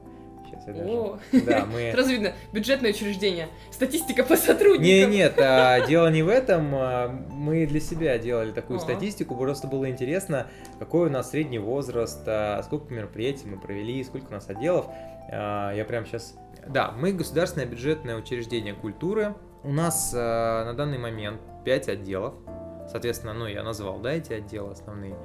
Сейчас 0.47 0.67
я 0.67 0.73
даже... 0.73 0.89
О, 0.89 1.19
да, 1.31 1.65
мы... 1.65 1.91
сразу 1.93 2.09
видно, 2.09 2.33
бюджетное 2.51 2.91
учреждение, 2.91 3.49
статистика 3.71 4.23
по 4.23 4.35
сотрудникам. 4.35 4.83
Не, 4.83 5.05
нет, 5.05 5.37
а, 5.39 5.85
дело 5.85 6.09
не 6.09 6.23
в 6.23 6.29
этом, 6.29 6.73
а, 6.73 7.07
мы 7.29 7.65
для 7.65 7.79
себя 7.79 8.17
делали 8.17 8.51
такую 8.51 8.77
О. 8.77 8.79
статистику, 8.79 9.35
просто 9.35 9.67
было 9.67 9.89
интересно, 9.89 10.47
какой 10.79 11.07
у 11.07 11.11
нас 11.11 11.31
средний 11.31 11.59
возраст, 11.59 12.23
а, 12.25 12.61
сколько 12.63 12.93
мероприятий 12.93 13.47
мы 13.47 13.59
провели, 13.59 14.03
сколько 14.03 14.29
у 14.29 14.33
нас 14.33 14.49
отделов. 14.49 14.87
А, 15.31 15.73
я 15.73 15.85
прям 15.85 16.05
сейчас... 16.05 16.35
Да, 16.67 16.91
мы 16.91 17.13
государственное 17.13 17.67
бюджетное 17.67 18.15
учреждение 18.17 18.73
культуры, 18.73 19.35
у 19.63 19.71
нас 19.71 20.13
а, 20.15 20.65
на 20.65 20.73
данный 20.73 20.97
момент 20.97 21.41
5 21.65 21.89
отделов, 21.89 22.35
соответственно, 22.89 23.33
ну, 23.33 23.47
я 23.47 23.63
назвал, 23.63 23.99
да, 23.99 24.13
эти 24.13 24.33
отделы 24.33 24.71
основные. 24.71 25.15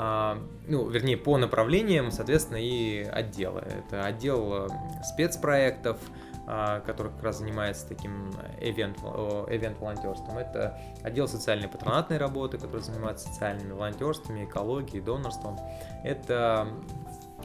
А, 0.00 0.38
ну, 0.68 0.88
вернее, 0.88 1.16
по 1.16 1.36
направлениям, 1.38 2.12
соответственно, 2.12 2.58
и 2.58 3.02
отделы. 3.02 3.62
Это 3.62 4.04
отдел 4.04 4.66
э, 4.66 4.68
спецпроектов, 5.02 5.98
а, 6.46 6.78
который 6.86 7.10
как 7.10 7.24
раз 7.24 7.38
занимается 7.38 7.88
таким 7.88 8.30
эвент-волонтерством. 8.60 10.38
Это 10.38 10.78
отдел 11.02 11.26
социальной 11.26 11.66
патронатной 11.66 12.16
работы, 12.16 12.58
который 12.58 12.82
занимается 12.82 13.26
социальными 13.26 13.72
волонтерствами, 13.72 14.44
экологией, 14.44 15.02
донорством. 15.02 15.58
Это 16.04 16.68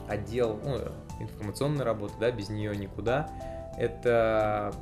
отдел 0.08 0.60
ну, 0.62 0.78
информационной 1.18 1.84
работы, 1.84 2.14
да, 2.20 2.30
без 2.30 2.50
нее 2.50 2.76
никуда. 2.76 3.30
Это 3.76 4.72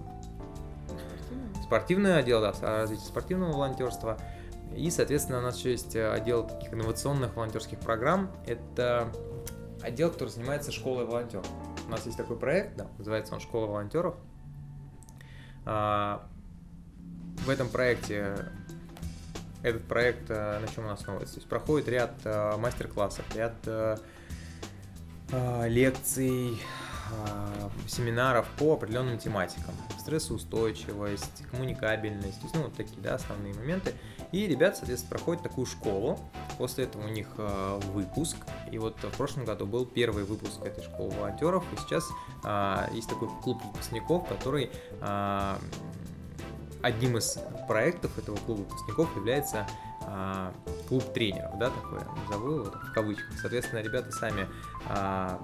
спортивный 1.63 2.19
отдел, 2.19 2.43
да, 2.43 2.53
развитие 2.61 3.07
спортивного 3.07 3.53
волонтерства– 3.53 4.19
и, 4.77 4.91
соответственно, 4.91 5.39
у 5.39 5.43
нас 5.43 5.59
еще 5.59 5.73
есть 5.73 5.95
э, 5.97 6.11
отдел 6.11 6.47
таких 6.47 6.73
инновационных 6.73 7.37
волонтерских 7.37 7.79
программ. 7.81 8.31
Это 8.47 9.13
отдел, 9.83 10.11
который 10.11 10.29
занимается 10.29 10.73
школой 10.73 11.05
волонтеров. 11.05 11.47
У 11.87 11.91
нас 11.91 12.05
есть 12.07 12.17
такой 12.17 12.39
проект, 12.39 12.77
да, 12.77 12.87
называется 12.99 13.35
он 13.35 13.41
«Школа 13.41 13.67
волонтеров». 13.67 14.15
А, 15.65 16.27
в 17.45 17.51
этом 17.51 17.69
проекте 17.69 18.37
этот 19.63 19.85
проект 19.85 20.31
э, 20.31 20.59
на 20.59 20.69
чем 20.69 20.87
он 20.87 20.93
основывается? 20.93 21.35
То 21.35 21.41
есть 21.41 21.49
проходит 21.49 21.89
ряд 21.89 22.15
э, 22.25 22.57
мастер-классов, 22.57 23.25
ряд 23.35 23.55
лекций, 25.67 26.61
семинаров 27.89 28.47
по 28.59 28.75
определенным 28.75 29.19
тематикам. 29.19 29.75
Стрессоустойчивость, 29.99 31.45
коммуникабельность, 31.51 32.39
то 32.39 32.43
есть, 32.45 32.55
ну, 32.55 32.63
вот 32.63 32.75
такие, 32.75 33.01
да, 33.01 33.15
основные 33.15 33.55
моменты. 33.55 33.95
И 34.33 34.47
ребята, 34.47 34.79
соответственно, 34.79 35.11
проходят 35.11 35.43
такую 35.43 35.67
школу. 35.67 36.19
После 36.59 36.85
этого 36.85 37.05
у 37.05 37.09
них 37.09 37.29
э, 37.37 37.81
выпуск. 37.93 38.37
И 38.71 38.79
вот 38.79 38.97
в 39.03 39.17
прошлом 39.17 39.45
году 39.45 39.67
был 39.67 39.85
первый 39.85 40.25
выпуск 40.25 40.63
этой 40.65 40.83
школы 40.83 41.11
волонтеров. 41.11 41.65
И 41.73 41.77
сейчас 41.77 42.09
э, 42.45 42.87
есть 42.93 43.09
такой 43.09 43.29
клуб 43.43 43.63
выпускников, 43.65 44.29
который 44.29 44.71
э, 45.01 45.57
одним 46.83 47.19
из 47.19 47.39
проектов 47.69 48.19
этого 48.19 48.37
клуба 48.37 48.61
выпускников 48.61 49.15
является 49.17 49.67
а, 50.05 50.53
клуб 50.89 51.05
тренеров, 51.13 51.57
да, 51.59 51.71
такое 51.71 52.05
назову 52.25 52.51
его 52.53 52.65
в 52.65 52.93
кавычках. 52.93 53.33
Соответственно, 53.41 53.81
ребята 53.81 54.11
сами 54.11 54.49
а, 54.89 55.41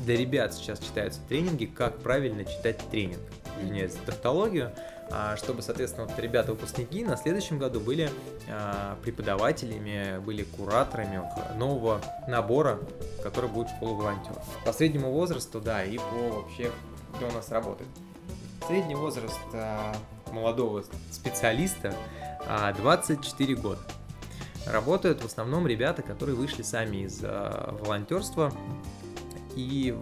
для 0.00 0.16
ребят 0.16 0.54
сейчас 0.54 0.78
читаются 0.78 1.20
тренинги, 1.28 1.66
как 1.66 1.98
правильно 1.98 2.44
читать 2.44 2.78
тренинг. 2.90 3.20
Извиняюсь 3.60 3.92
за 3.92 4.00
тавтологию. 4.00 4.72
А, 5.12 5.36
чтобы, 5.36 5.60
соответственно, 5.60 6.06
вот 6.06 6.18
ребята-выпускники 6.18 7.04
на 7.04 7.16
следующем 7.16 7.58
году 7.58 7.80
были 7.80 8.10
а, 8.48 8.96
преподавателями, 9.02 10.20
были 10.20 10.44
кураторами 10.44 11.22
нового 11.56 12.00
набора, 12.28 12.78
который 13.22 13.50
будет 13.50 13.68
в 13.68 13.76
школу 13.76 13.96
волонтеров. 13.96 14.42
По 14.64 14.72
среднему 14.72 15.10
возрасту, 15.10 15.60
да, 15.60 15.84
и 15.84 15.98
по 15.98 16.42
вообще, 16.42 16.70
кто 17.16 17.26
у 17.26 17.32
нас 17.32 17.50
работает. 17.50 17.90
Средний 18.68 18.94
возраст 18.94 19.40
а, 19.52 19.94
молодого 20.30 20.84
специалиста 21.10 21.92
24 22.76 23.54
года. 23.56 23.80
Работают 24.66 25.22
в 25.22 25.26
основном 25.26 25.66
ребята, 25.66 26.02
которые 26.02 26.36
вышли 26.36 26.62
сами 26.62 26.98
из 26.98 27.20
волонтерства 27.20 28.52
и 29.56 29.94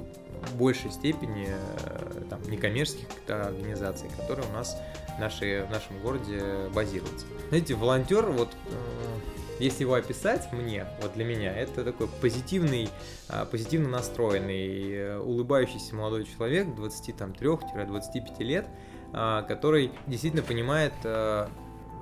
в 0.42 0.56
большей 0.56 0.90
степени 0.90 1.48
э, 1.48 2.22
там, 2.30 2.40
некоммерческих 2.48 3.08
организаций, 3.28 4.08
которые 4.16 4.48
у 4.48 4.52
нас 4.52 4.76
в, 5.16 5.20
нашей, 5.20 5.64
в 5.64 5.70
нашем 5.70 6.00
городе 6.00 6.68
базируются. 6.74 7.26
Знаете, 7.48 7.74
волонтер, 7.74 8.26
вот 8.26 8.50
э, 8.70 9.60
если 9.60 9.82
его 9.82 9.94
описать 9.94 10.52
мне, 10.52 10.86
вот 11.02 11.14
для 11.14 11.24
меня, 11.24 11.52
это 11.52 11.84
такой 11.84 12.08
позитивный, 12.08 12.88
э, 13.28 13.46
позитивно 13.50 13.88
настроенный, 13.88 15.18
улыбающийся 15.20 15.94
молодой 15.94 16.24
человек 16.24 16.68
23-25 16.68 18.42
лет, 18.44 18.66
который 19.10 19.90
действительно 20.06 20.42
понимает, 20.42 20.92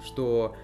что 0.04 0.56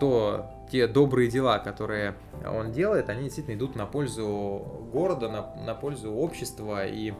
то 0.00 0.46
те 0.70 0.86
добрые 0.86 1.28
дела, 1.30 1.58
которые 1.58 2.14
он 2.46 2.72
делает, 2.72 3.08
они 3.10 3.24
действительно 3.24 3.54
идут 3.54 3.76
на 3.76 3.86
пользу 3.86 4.88
города, 4.92 5.28
на, 5.28 5.54
на 5.64 5.74
пользу 5.74 6.12
общества 6.12 6.86
и 6.86 7.12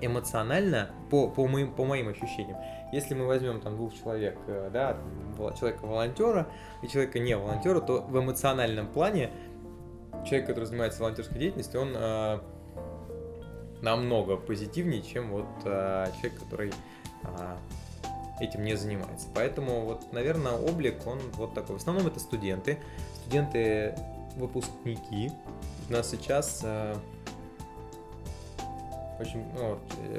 эмоционально, 0.00 0.90
по, 1.10 1.28
по, 1.28 1.46
моим, 1.46 1.72
по 1.72 1.84
моим 1.84 2.08
ощущениям, 2.08 2.58
если 2.92 3.14
мы 3.14 3.26
возьмем 3.26 3.60
там 3.60 3.76
двух 3.76 3.94
человек, 3.94 4.38
э, 4.46 4.70
да, 4.72 4.96
человека-волонтера 5.58 6.48
и 6.82 6.88
человека 6.88 7.18
не 7.18 7.36
волонтера, 7.36 7.80
то 7.80 8.02
в 8.02 8.18
эмоциональном 8.18 8.88
плане 8.88 9.30
человек, 10.24 10.46
который 10.46 10.64
занимается 10.66 11.00
волонтерской 11.00 11.38
деятельностью, 11.38 11.80
он 11.80 11.92
э, 11.94 12.38
намного 13.82 14.36
позитивнее, 14.36 15.02
чем 15.02 15.30
вот 15.30 15.46
э, 15.64 16.06
человек, 16.18 16.40
который 16.40 16.72
э, 17.22 17.56
этим 18.40 18.64
не 18.64 18.76
занимается. 18.76 19.28
Поэтому 19.34 19.82
вот, 19.82 20.12
наверное, 20.12 20.52
облик, 20.52 21.06
он 21.06 21.18
вот 21.34 21.54
такой. 21.54 21.76
В 21.76 21.78
основном 21.78 22.06
это 22.06 22.20
студенты, 22.20 22.78
студенты 23.22 23.94
выпускники. 24.36 25.32
У 25.88 25.92
нас 25.92 26.10
сейчас 26.10 26.60
э, 26.62 26.94
очень, 29.18 29.44
ну, 29.54 29.78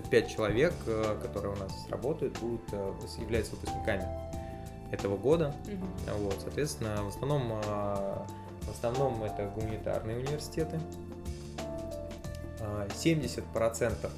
5 0.09 0.29
человек, 0.29 0.73
э, 0.85 1.19
которые 1.21 1.53
у 1.53 1.57
нас 1.57 1.71
работают, 1.89 2.37
будут, 2.39 2.61
э, 2.71 2.93
являются 3.19 3.55
выпускниками 3.55 4.07
этого 4.91 5.17
года. 5.17 5.53
Mm-hmm. 5.65 6.23
Вот, 6.23 6.37
соответственно, 6.41 7.03
в 7.03 7.09
основном, 7.09 7.49
в 7.49 8.69
основном 8.71 9.23
это 9.23 9.51
гуманитарные 9.53 10.17
университеты. 10.17 10.79
70% 12.59 14.09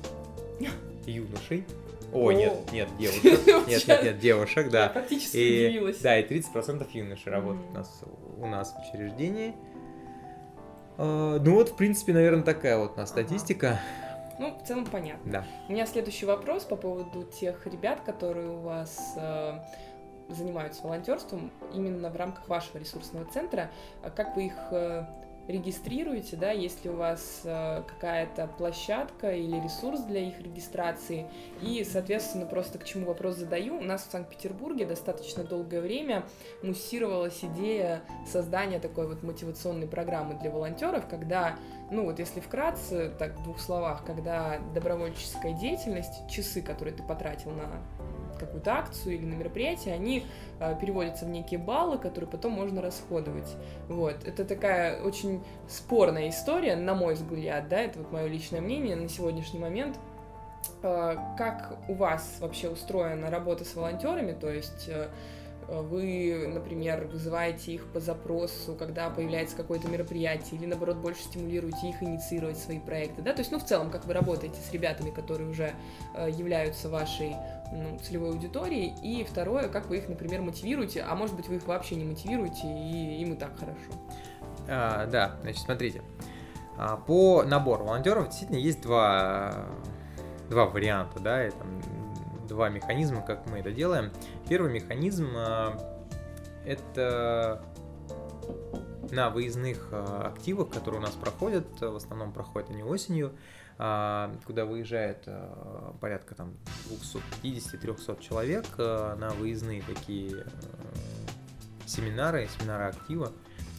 юношей 1.06 1.65
Ой, 2.13 2.36
нет, 2.36 2.72
нет, 2.72 2.89
девушек. 2.98 3.24
Нет, 3.68 3.88
нет, 3.88 4.04
нет, 4.04 4.20
девушек, 4.20 4.70
да. 4.72 4.84
Я 4.84 4.89
практически 4.89 5.38
и, 5.38 5.68
удивилась. 5.68 6.00
Да, 6.00 6.20
и 6.20 6.28
30% 6.28 6.88
юношей 6.94 7.32
работают 7.32 7.70
у, 7.70 7.74
нас, 7.74 8.01
у 8.38 8.46
нас 8.48 8.74
в 8.74 8.80
учреждении. 8.80 9.54
А, 10.98 11.39
ну 11.39 11.56
вот, 11.56 11.69
в 11.69 11.76
принципе, 11.76 12.13
наверное, 12.13 12.43
такая 12.43 12.78
вот 12.78 12.93
у 12.95 12.98
нас 12.98 13.10
статистика. 13.10 13.80
Ну, 14.39 14.58
в 14.58 14.67
целом 14.67 14.86
понятно. 14.86 15.32
Да. 15.32 15.45
У 15.67 15.74
меня 15.74 15.86
следующий 15.86 16.26
вопрос 16.26 16.63
по 16.63 16.76
поводу 16.76 17.24
тех 17.24 17.65
ребят, 17.67 18.02
которые 18.06 18.50
у 18.50 18.60
вас 18.60 19.13
э, 19.17 19.60
занимаются 20.30 20.84
волонтерством 20.84 21.52
именно 21.74 22.10
в 22.10 22.15
рамках 22.15 22.48
вашего 22.48 22.78
ресурсного 22.78 23.26
центра. 23.26 23.69
А 24.02 24.10
как 24.10 24.36
вы 24.36 24.48
их 24.48 24.58
э, 24.72 25.06
регистрируете, 25.49 26.35
да, 26.35 26.51
если 26.51 26.89
у 26.89 26.95
вас 26.95 27.41
э, 27.43 27.81
какая-то 27.88 28.47
площадка 28.57 29.31
или 29.31 29.59
ресурс 29.59 30.01
для 30.01 30.27
их 30.27 30.39
регистрации. 30.39 31.27
И, 31.62 31.83
соответственно, 31.83 32.45
просто 32.45 32.77
к 32.77 32.85
чему 32.85 33.07
вопрос 33.07 33.38
задаю. 33.38 33.77
У 33.77 33.81
нас 33.81 34.05
в 34.05 34.12
Санкт-Петербурге 34.12 34.85
достаточно 34.85 35.43
долгое 35.43 35.81
время 35.81 36.23
муссировалась 36.62 37.43
идея 37.43 38.03
создания 38.27 38.79
такой 38.79 39.07
вот 39.07 39.23
мотивационной 39.23 39.88
программы 39.88 40.35
для 40.35 40.51
волонтеров, 40.51 41.07
когда, 41.07 41.57
ну 41.89 42.05
вот 42.05 42.19
если 42.19 42.39
вкратце, 42.39 43.12
так 43.17 43.39
в 43.39 43.43
двух 43.43 43.59
словах, 43.59 44.05
когда 44.05 44.59
добровольческая 44.75 45.53
деятельность, 45.53 46.29
часы, 46.29 46.62
которые 46.62 46.95
ты 46.95 47.01
потратил 47.01 47.49
на 47.51 47.81
какую-то 48.39 48.73
акцию 48.73 49.15
или 49.15 49.25
на 49.25 49.34
мероприятие, 49.36 49.93
они 49.93 50.25
э, 50.60 50.75
переводятся 50.80 51.25
в 51.25 51.30
некие 51.30 51.60
баллы, 51.60 51.97
которые 51.97 52.30
потом 52.30 52.54
можно 52.54 52.82
расходовать. 52.82 53.56
Вот. 53.88 54.15
Это 54.25 54.45
такая 54.45 55.02
очень 55.02 55.43
спорная 55.67 56.30
история, 56.30 56.75
на 56.75 56.95
мой 56.95 57.13
взгляд, 57.13 57.67
да, 57.69 57.82
это 57.82 57.99
вот 57.99 58.12
мое 58.12 58.28
личное 58.28 58.62
мнение 58.62 58.95
на 58.95 59.10
сегодняшний 59.10 59.60
момент. 59.60 59.97
Э, 60.82 61.15
как 61.38 61.78
у 61.88 61.93
вас 61.93 62.38
вообще 62.39 62.69
устроена 62.69 63.30
работа 63.30 63.65
с 63.65 63.75
волонтерами, 63.75 64.34
то 64.34 64.49
есть 64.49 64.88
э, 64.88 65.10
вы, 65.69 66.47
например, 66.47 67.08
вызываете 67.08 67.73
их 67.73 67.86
по 67.91 67.99
запросу, 67.99 68.75
когда 68.75 69.10
появляется 69.10 69.55
какое-то 69.55 69.88
мероприятие, 69.88 70.60
или 70.60 70.65
наоборот 70.65 70.97
больше 70.97 71.21
стимулируете 71.23 71.89
их 71.89 72.01
инициировать 72.01 72.58
свои 72.58 72.79
проекты, 72.79 73.21
да, 73.21 73.34
то 73.34 73.39
есть, 73.39 73.51
ну, 73.51 73.60
в 73.60 73.65
целом, 73.65 73.91
как 73.91 74.05
вы 74.05 74.13
работаете 74.13 74.58
с 74.60 74.71
ребятами, 74.73 75.12
которые 75.12 75.49
уже 75.49 75.73
э, 76.15 76.29
являются 76.32 76.89
вашей 76.89 77.36
ну, 77.71 77.99
целевой 77.99 78.29
аудиторией, 78.29 78.93
и 79.03 79.23
второе, 79.23 79.67
как 79.67 79.88
вы 79.88 79.97
их, 79.97 80.10
например, 80.10 80.41
мотивируете, 80.41 81.01
а 81.01 81.15
может 81.15 81.36
быть, 81.36 81.47
вы 81.47 81.58
их 81.58 81.67
вообще 81.67 81.95
не 81.95 82.05
мотивируете, 82.05 82.65
и 82.65 83.21
им 83.21 83.34
и 83.34 83.36
так 83.36 83.58
хорошо. 83.58 83.91
А, 84.67 85.05
да, 85.05 85.36
значит, 85.41 85.62
смотрите, 85.62 86.01
а, 86.77 86.97
по 86.97 87.43
набору 87.43 87.86
волонтеров 87.86 88.29
действительно 88.29 88.58
есть 88.58 88.82
два, 88.82 89.67
два 90.49 90.65
варианта, 90.65 91.19
да, 91.19 91.47
и, 91.47 91.51
там, 91.51 91.82
два 92.49 92.67
механизма, 92.67 93.21
как 93.21 93.45
мы 93.49 93.59
это 93.59 93.71
делаем. 93.71 94.12
Первый 94.49 94.73
механизм 94.73 95.29
а, 95.35 95.77
это 96.65 97.63
на 99.12 99.29
выездных 99.29 99.88
а, 99.91 100.33
активах, 100.35 100.69
которые 100.69 100.99
у 100.99 101.03
нас 101.03 101.13
проходят, 101.13 101.67
в 101.79 101.95
основном 101.95 102.33
проходят 102.33 102.69
они 102.71 102.83
осенью, 102.83 103.31
куда 103.77 104.65
выезжает 104.65 105.25
порядка 106.01 106.35
там 106.35 106.53
250-300 106.89 108.21
человек 108.21 108.65
на 108.77 109.29
выездные 109.39 109.81
такие 109.81 110.43
семинары, 111.85 112.49
семинары 112.59 112.89
актива, 112.89 113.31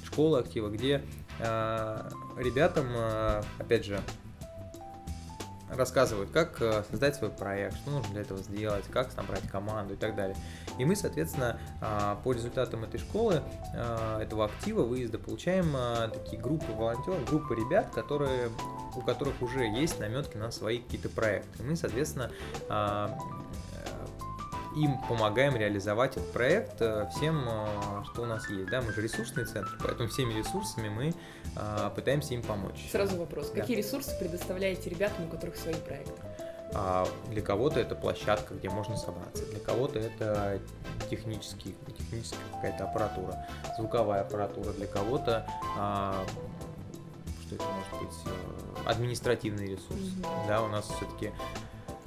школы 0.03 0.39
актива, 0.39 0.71
где 0.71 1.05
ребятам, 1.39 2.87
опять 3.59 3.85
же, 3.85 4.01
рассказывают, 5.75 6.31
как 6.31 6.61
э, 6.61 6.85
создать 6.91 7.17
свой 7.17 7.31
проект, 7.31 7.77
что 7.77 7.91
нужно 7.91 8.13
для 8.13 8.23
этого 8.23 8.41
сделать, 8.41 8.85
как 8.91 9.15
набрать 9.17 9.47
команду 9.49 9.95
и 9.95 9.97
так 9.97 10.15
далее. 10.15 10.37
И 10.79 10.85
мы, 10.85 10.97
соответственно, 10.97 11.59
а, 11.81 12.17
по 12.25 12.33
результатам 12.33 12.85
этой 12.85 12.99
школы, 12.99 13.43
а, 13.75 14.21
этого 14.21 14.47
актива, 14.47 14.83
выезда, 14.83 15.19
получаем 15.19 15.75
а, 15.77 16.09
такие 16.09 16.41
группы 16.41 16.73
волонтеров, 16.73 17.25
группы 17.27 17.55
ребят, 17.55 17.91
которые, 17.95 18.51
у 18.97 19.01
которых 19.03 19.43
уже 19.43 19.65
есть 19.65 19.99
наметки 20.01 20.37
на 20.37 20.51
свои 20.51 20.79
какие-то 20.79 21.09
проекты. 21.09 21.63
Мы, 21.63 21.77
соответственно, 21.77 22.31
им 24.77 24.99
помогаем 25.09 25.57
реализовать 25.57 26.17
этот 26.17 26.33
проект 26.33 26.81
э, 26.81 27.09
всем, 27.17 27.45
э, 27.49 28.05
что 28.05 28.23
у 28.23 28.27
нас 28.27 28.49
есть. 28.49 28.71
Да, 28.71 28.81
мы 28.81 28.93
же 28.93 29.03
ресурсный 29.03 29.45
центр, 29.45 29.77
поэтому 29.83 30.09
всеми 30.09 30.33
ресурсами 30.35 30.89
мы 30.89 31.15
э, 31.57 31.91
пытаемся 31.95 32.35
им 32.35 32.43
помочь. 32.43 32.89
Сразу 32.91 33.17
вопрос. 33.17 33.51
Да. 33.51 33.61
Какие 33.61 33.77
ресурсы 33.77 34.17
предоставляете 34.19 34.91
ребятам, 34.91 35.27
у 35.27 35.29
которых 35.29 35.57
свои 35.57 35.75
проекты? 35.75 36.21
А 36.73 37.07
для 37.29 37.43
кого-то 37.43 37.81
это 37.81 37.97
площадка, 37.97 38.55
где 38.55 38.69
можно 38.69 38.97
собраться, 38.97 39.45
для 39.47 39.59
кого-то 39.59 39.99
это 39.99 40.61
технический, 41.11 41.75
техническая 41.99 42.39
какая-то 42.55 42.85
аппаратура, 42.85 43.45
звуковая 43.77 44.21
аппаратура, 44.21 44.71
для 44.75 44.87
кого-то 44.87 45.49
а, 45.77 46.25
что 47.51 47.57
это 47.57 47.65
может 47.65 48.09
быть 48.09 48.87
административный 48.87 49.67
ресурс. 49.67 50.01
Mm-hmm. 50.01 50.47
Да, 50.47 50.63
у 50.63 50.69
нас 50.69 50.85
все-таки 50.85 51.33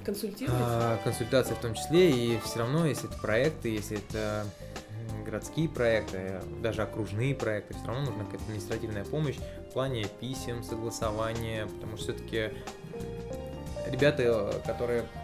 Консультируете? 0.03 0.61
А, 0.61 0.97
консультации 1.03 1.53
в 1.53 1.59
том 1.59 1.73
числе, 1.73 2.11
и 2.11 2.39
все 2.43 2.59
равно, 2.59 2.85
если 2.85 3.09
это 3.09 3.19
проекты, 3.19 3.69
если 3.69 3.97
это 3.97 4.45
городские 5.25 5.69
проекты, 5.69 6.41
даже 6.61 6.81
окружные 6.81 7.33
проекты, 7.33 7.73
все 7.73 7.87
равно 7.87 8.05
нужна 8.05 8.25
какая-то 8.25 8.43
административная 8.45 9.05
помощь 9.05 9.37
в 9.37 9.73
плане 9.73 10.05
писем, 10.19 10.63
согласования, 10.63 11.67
потому 11.67 11.97
что 11.97 12.13
все-таки 12.13 12.51
ребята, 13.87 14.61
которые 14.65 15.01
а, 15.01 15.22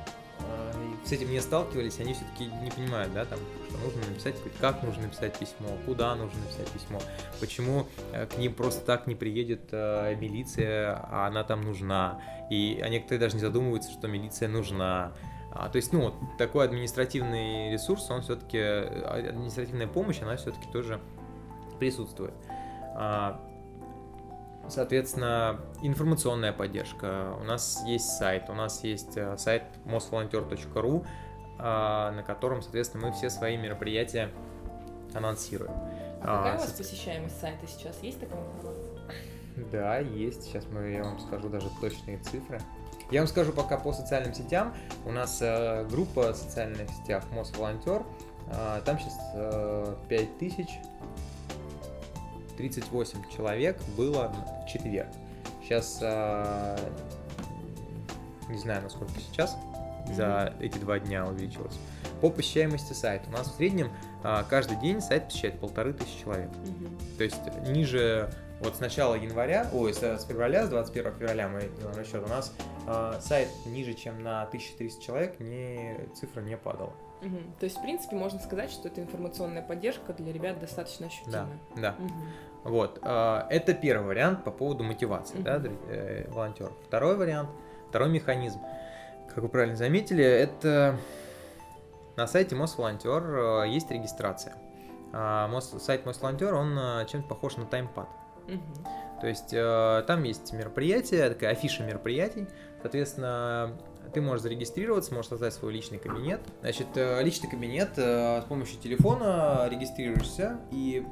с 1.06 1.12
этим 1.12 1.32
не 1.32 1.42
сталкивались, 1.42 2.00
они 2.00 2.14
все-таки 2.14 2.46
не 2.62 2.72
понимают, 2.72 3.14
да, 3.14 3.26
там, 3.26 3.40
что 3.70 3.78
нужно 3.80 4.02
написать, 4.10 4.36
как 4.60 4.84
нужно 4.84 5.04
написать 5.04 5.38
письмо, 5.38 5.70
куда 5.86 6.16
нужно 6.16 6.40
написать 6.42 6.68
письмо, 6.70 7.00
почему 7.40 7.88
э, 8.12 8.26
к 8.26 8.38
ним 8.38 8.54
просто 8.54 8.86
так 8.86 9.08
не 9.08 9.16
приедет 9.16 9.70
э, 9.72 10.16
милиция, 10.16 11.00
а 11.10 11.28
она 11.28 11.44
там 11.44 11.62
нужна. 11.62 12.22
И 12.50 12.80
а 12.84 12.90
некоторые 12.90 13.20
даже 13.20 13.36
не 13.36 13.42
задумываются, 13.42 13.92
что 13.92 14.08
милиция 14.08 14.50
нужна. 14.50 15.14
А, 15.52 15.70
то 15.70 15.78
есть, 15.78 15.94
ну, 15.94 16.02
вот 16.02 16.16
такой 16.38 16.66
административный 16.66 17.72
ресурс, 17.72 18.10
он 18.12 18.22
все-таки, 18.22 18.58
э, 18.58 19.30
административная 19.30 19.88
помощь, 19.88 20.22
она 20.22 20.36
все-таки 20.36 20.68
тоже 20.72 21.00
присутствует. 21.80 22.34
А, 22.96 23.42
Соответственно, 24.70 25.60
информационная 25.82 26.54
поддержка. 26.54 27.36
У 27.42 27.44
нас 27.44 27.84
есть 27.86 28.18
сайт, 28.18 28.50
у 28.50 28.54
нас 28.54 28.84
есть 28.84 29.18
э, 29.18 29.38
сайт 29.38 29.64
mosvolunteer.ru, 29.86 31.06
а, 31.58 32.12
на 32.12 32.24
котором, 32.24 32.62
соответственно, 32.62 33.08
мы 33.08 33.14
все 33.14 33.30
свои 33.30 33.58
мероприятия 33.58 34.30
анонсируем. 35.14 35.72
А 36.22 36.38
какая 36.38 36.54
а, 36.54 36.58
у 36.58 36.60
вас 36.60 36.72
посещаемость 36.72 37.40
сайта 37.40 37.68
сейчас? 37.68 38.02
Есть 38.02 38.20
такая 38.20 38.40
информация? 38.40 39.00
Да, 39.72 39.98
есть. 40.00 40.44
Сейчас 40.44 40.66
мы, 40.72 40.92
я 40.92 41.04
вам 41.04 41.20
скажу 41.20 41.50
даже 41.50 41.68
точные 41.82 42.18
цифры. 42.20 42.62
Я 43.12 43.22
вам 43.22 43.28
скажу 43.28 43.52
пока 43.52 43.78
по 43.78 43.92
социальным 43.92 44.34
сетям. 44.34 44.74
У 45.06 45.12
нас 45.12 45.40
э, 45.42 45.86
группа 45.90 46.34
в 46.34 46.36
социальных 46.36 46.90
сетях 46.92 47.24
Мосволонтер. 47.32 48.04
Э, 48.52 48.82
там 48.86 49.00
сейчас 49.00 49.18
э, 49.34 49.96
5000 50.08 50.68
38 52.60 53.20
человек 53.34 53.78
было 53.96 54.34
в 54.64 54.68
четверг. 54.68 55.08
Сейчас 55.64 56.00
а, 56.02 56.78
не 58.50 58.58
знаю, 58.58 58.84
насколько 58.84 59.14
сейчас 59.18 59.56
за 60.14 60.54
эти 60.60 60.78
два 60.78 61.00
дня 61.00 61.26
увеличилось. 61.26 61.80
По 62.20 62.30
посещаемости 62.30 62.92
сайта. 62.92 63.30
У 63.30 63.32
нас 63.32 63.48
в 63.48 63.56
среднем 63.56 63.90
а, 64.24 64.44
каждый 64.44 64.78
день 64.78 65.00
сайт 65.00 65.28
посещает 65.28 65.58
полторы 65.60 65.94
тысячи 65.94 66.22
человек. 66.22 66.50
То 67.18 67.24
есть 67.24 67.40
ниже 67.68 68.30
вот 68.60 68.76
с 68.76 68.80
начала 68.82 69.16
января, 69.16 69.70
ой, 69.72 69.94
с, 69.94 70.04
с 70.04 70.26
февраля, 70.26 70.66
с 70.66 70.70
21 70.70 71.14
февраля 71.14 71.48
мы 71.48 71.62
делаем 71.80 71.98
расчет, 71.98 72.22
у 72.26 72.28
нас 72.28 72.54
э, 72.88 73.20
сайт 73.22 73.48
ниже, 73.68 73.94
чем 73.94 74.22
на 74.22 74.44
1300 74.44 75.02
человек, 75.02 75.40
не, 75.40 75.98
цифра 76.14 76.42
не 76.42 76.58
падала. 76.58 76.92
Угу. 77.22 77.38
То 77.60 77.66
есть, 77.66 77.78
в 77.78 77.82
принципе, 77.82 78.16
можно 78.16 78.40
сказать, 78.40 78.72
что 78.72 78.88
эта 78.88 79.02
информационная 79.02 79.62
поддержка 79.62 80.14
для 80.14 80.32
ребят 80.32 80.60
достаточно 80.60 81.08
ощутимая. 81.08 81.60
Да, 81.76 81.82
да. 81.82 81.96
Угу. 82.00 82.14
Вот, 82.64 83.00
э, 83.02 83.42
это 83.50 83.74
первый 83.74 84.08
вариант 84.08 84.44
по 84.44 84.52
поводу 84.52 84.84
мотивации, 84.84 85.38
mm-hmm. 85.38 85.60
да, 85.60 85.70
э, 85.90 86.30
волонтеров. 86.30 86.74
Второй 86.86 87.16
вариант, 87.16 87.50
второй 87.88 88.10
механизм, 88.10 88.60
как 89.30 89.38
вы 89.38 89.50
правильно 89.50 89.78
заметили, 89.78 90.24
это 90.24 90.98
на 92.18 92.28
сайте 92.28 92.56
Мосволонтер 92.56 93.64
э, 93.64 93.70
есть 93.70 93.90
регистрация. 93.92 94.56
А 95.14 95.50
сайт 95.62 96.06
Мосволонтер, 96.06 96.54
он 96.54 96.78
чем-то 97.08 97.28
похож 97.28 97.58
на 97.58 97.66
таймпад. 97.66 98.10
Mm-hmm. 98.48 99.22
То 99.22 99.28
есть 99.28 99.50
там 100.08 100.24
есть 100.24 100.54
мероприятие, 100.54 101.30
такая 101.30 101.52
афиша 101.52 101.84
мероприятий, 101.84 102.48
соответственно, 102.82 103.78
ты 104.14 104.22
можешь 104.22 104.44
зарегистрироваться, 104.44 105.14
можешь 105.14 105.30
создать 105.30 105.54
свой 105.54 105.74
личный 105.74 105.98
кабинет. 105.98 106.42
Значит, 106.62 106.88
личный 106.96 107.50
кабинет 107.50 107.92
с 107.96 108.46
помощью 108.48 108.80
телефона 108.80 109.68
регистрируешься 109.70 110.60
и 110.72 111.06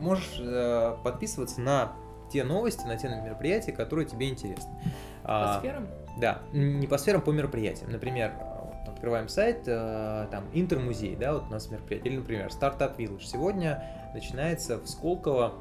можешь 0.00 0.38
э, 0.40 0.96
подписываться 1.04 1.60
на 1.60 1.92
те 2.32 2.44
новости, 2.44 2.84
на 2.86 2.96
те 2.96 3.08
мероприятия, 3.08 3.72
которые 3.72 4.06
тебе 4.06 4.28
интересны. 4.28 4.70
По 5.22 5.56
а, 5.56 5.60
сферам? 5.60 5.88
Да, 6.18 6.42
не 6.52 6.86
по 6.86 6.98
сферам, 6.98 7.22
по 7.22 7.30
мероприятиям. 7.30 7.90
Например, 7.90 8.32
открываем 8.86 9.28
сайт, 9.28 9.62
э, 9.66 10.26
там, 10.30 10.44
Интермузей, 10.52 11.16
да, 11.16 11.34
вот 11.34 11.44
у 11.48 11.50
нас 11.50 11.70
мероприятие. 11.70 12.12
Или, 12.12 12.20
например, 12.20 12.52
Стартап 12.52 12.98
Village. 12.98 13.24
Сегодня 13.24 13.84
начинается 14.14 14.78
в 14.78 14.86
Сколково. 14.86 15.54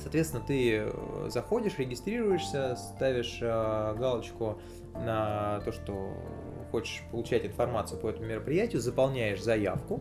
Соответственно, 0.00 0.42
ты 0.46 0.86
э, 0.86 1.28
заходишь, 1.28 1.78
регистрируешься, 1.78 2.76
ставишь 2.76 3.38
э, 3.42 3.94
галочку 3.98 4.58
на 4.94 5.60
то, 5.60 5.72
что 5.72 6.14
хочешь 6.70 7.02
получать 7.10 7.44
информацию 7.44 8.00
по 8.00 8.08
этому 8.08 8.26
мероприятию, 8.26 8.80
заполняешь 8.80 9.42
заявку, 9.42 10.00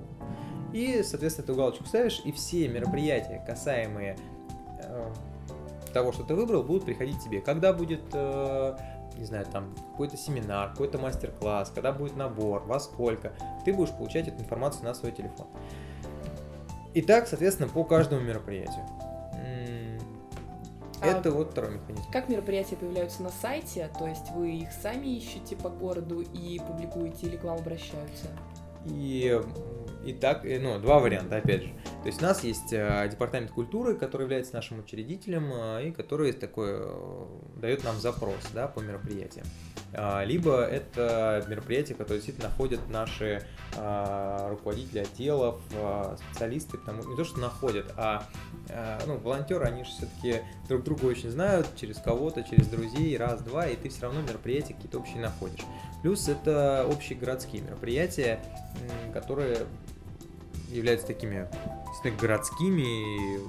и, 0.74 1.02
соответственно, 1.04 1.46
эту 1.46 1.56
галочку 1.56 1.86
ставишь, 1.86 2.22
и 2.26 2.32
все 2.32 2.68
мероприятия, 2.68 3.44
касаемые 3.46 4.18
э, 4.84 5.12
того, 5.94 6.12
что 6.12 6.24
ты 6.24 6.36
выбрал, 6.36 6.64
будут 6.64 6.86
приходить 6.86 7.24
тебе. 7.24 7.42
Когда 7.42 7.74
будет, 7.74 8.04
э, 8.14 8.78
не 9.18 9.26
знаю, 9.26 9.46
там 9.52 9.74
какой-то 9.92 10.16
семинар, 10.16 10.70
какой-то 10.70 11.00
мастер-класс, 11.00 11.72
когда 11.74 11.92
будет 11.92 12.16
набор, 12.16 12.64
во 12.66 12.80
сколько, 12.80 13.34
ты 13.66 13.74
будешь 13.74 13.92
получать 13.92 14.28
эту 14.28 14.42
информацию 14.42 14.86
на 14.86 14.94
свой 14.94 15.12
телефон. 15.12 15.48
И 16.94 17.02
так, 17.02 17.28
соответственно, 17.28 17.70
по 17.70 17.84
каждому 17.84 18.22
мероприятию. 18.22 18.86
А 21.02 21.08
Это 21.08 21.30
а 21.30 21.32
вот 21.32 21.52
второй 21.52 21.72
механизм. 21.76 22.04
Как 22.12 22.30
мероприятия 22.30 22.76
появляются 22.76 23.24
на 23.24 23.30
сайте? 23.30 23.90
То 23.98 24.08
есть 24.08 24.32
вы 24.32 24.58
их 24.58 24.72
сами 24.72 25.08
ищете 25.08 25.56
по 25.56 25.70
городу 25.70 26.22
и 26.22 26.60
публикуете 26.60 27.28
или 27.28 27.38
к 27.38 27.44
вам 27.44 27.58
обращаются? 27.60 28.28
И 28.86 29.40
и 30.06 30.14
так, 30.14 30.44
ну, 30.44 30.80
два 30.80 31.00
варианта, 31.00 31.38
опять 31.38 31.64
же. 31.64 31.74
То 32.02 32.08
есть 32.08 32.22
у 32.22 32.26
нас 32.26 32.44
есть 32.44 32.72
э, 32.72 33.08
департамент 33.12 33.52
культуры, 33.52 33.96
который 33.96 34.24
является 34.24 34.54
нашим 34.54 34.80
учредителем 34.80 35.52
э, 35.54 35.88
и 35.88 35.92
который 35.92 36.32
такой 36.32 36.70
э, 36.72 37.26
дает 37.58 37.84
нам 37.84 38.00
запрос, 38.00 38.38
да, 38.54 38.68
по 38.68 38.80
мероприятиям. 38.80 39.46
А, 39.94 40.24
либо 40.24 40.62
это 40.62 41.44
мероприятия, 41.48 41.96
которые 41.96 42.18
действительно 42.18 42.50
находят 42.50 42.80
наши 42.90 43.44
а, 43.76 44.50
руководители 44.50 45.00
отделов, 45.00 45.60
а, 45.76 46.16
специалисты, 46.18 46.78
потому 46.78 47.04
не 47.04 47.16
то, 47.16 47.24
что 47.24 47.40
находят, 47.40 47.92
а 47.98 48.24
ну, 49.08 49.18
волонтеры, 49.18 49.66
они 49.66 49.84
же 49.84 49.90
все-таки 49.90 50.42
друг 50.68 50.84
друга 50.84 51.06
очень 51.06 51.32
знают, 51.32 51.68
через 51.76 51.98
кого-то, 51.98 52.44
через 52.44 52.68
друзей, 52.68 53.18
раз-два, 53.18 53.66
и 53.66 53.76
ты 53.76 53.90
все 53.90 54.04
равно 54.04 54.22
мероприятия 54.22 54.76
какие-то 54.76 55.00
общие 55.00 55.22
находишь. 55.22 55.66
Плюс 56.04 56.28
это 56.28 56.86
общие 56.88 57.18
городские 57.18 57.64
мероприятия, 57.64 58.40
которые 59.12 59.66
являются 60.70 61.08
такими 61.08 61.48
городскими, 62.20 63.40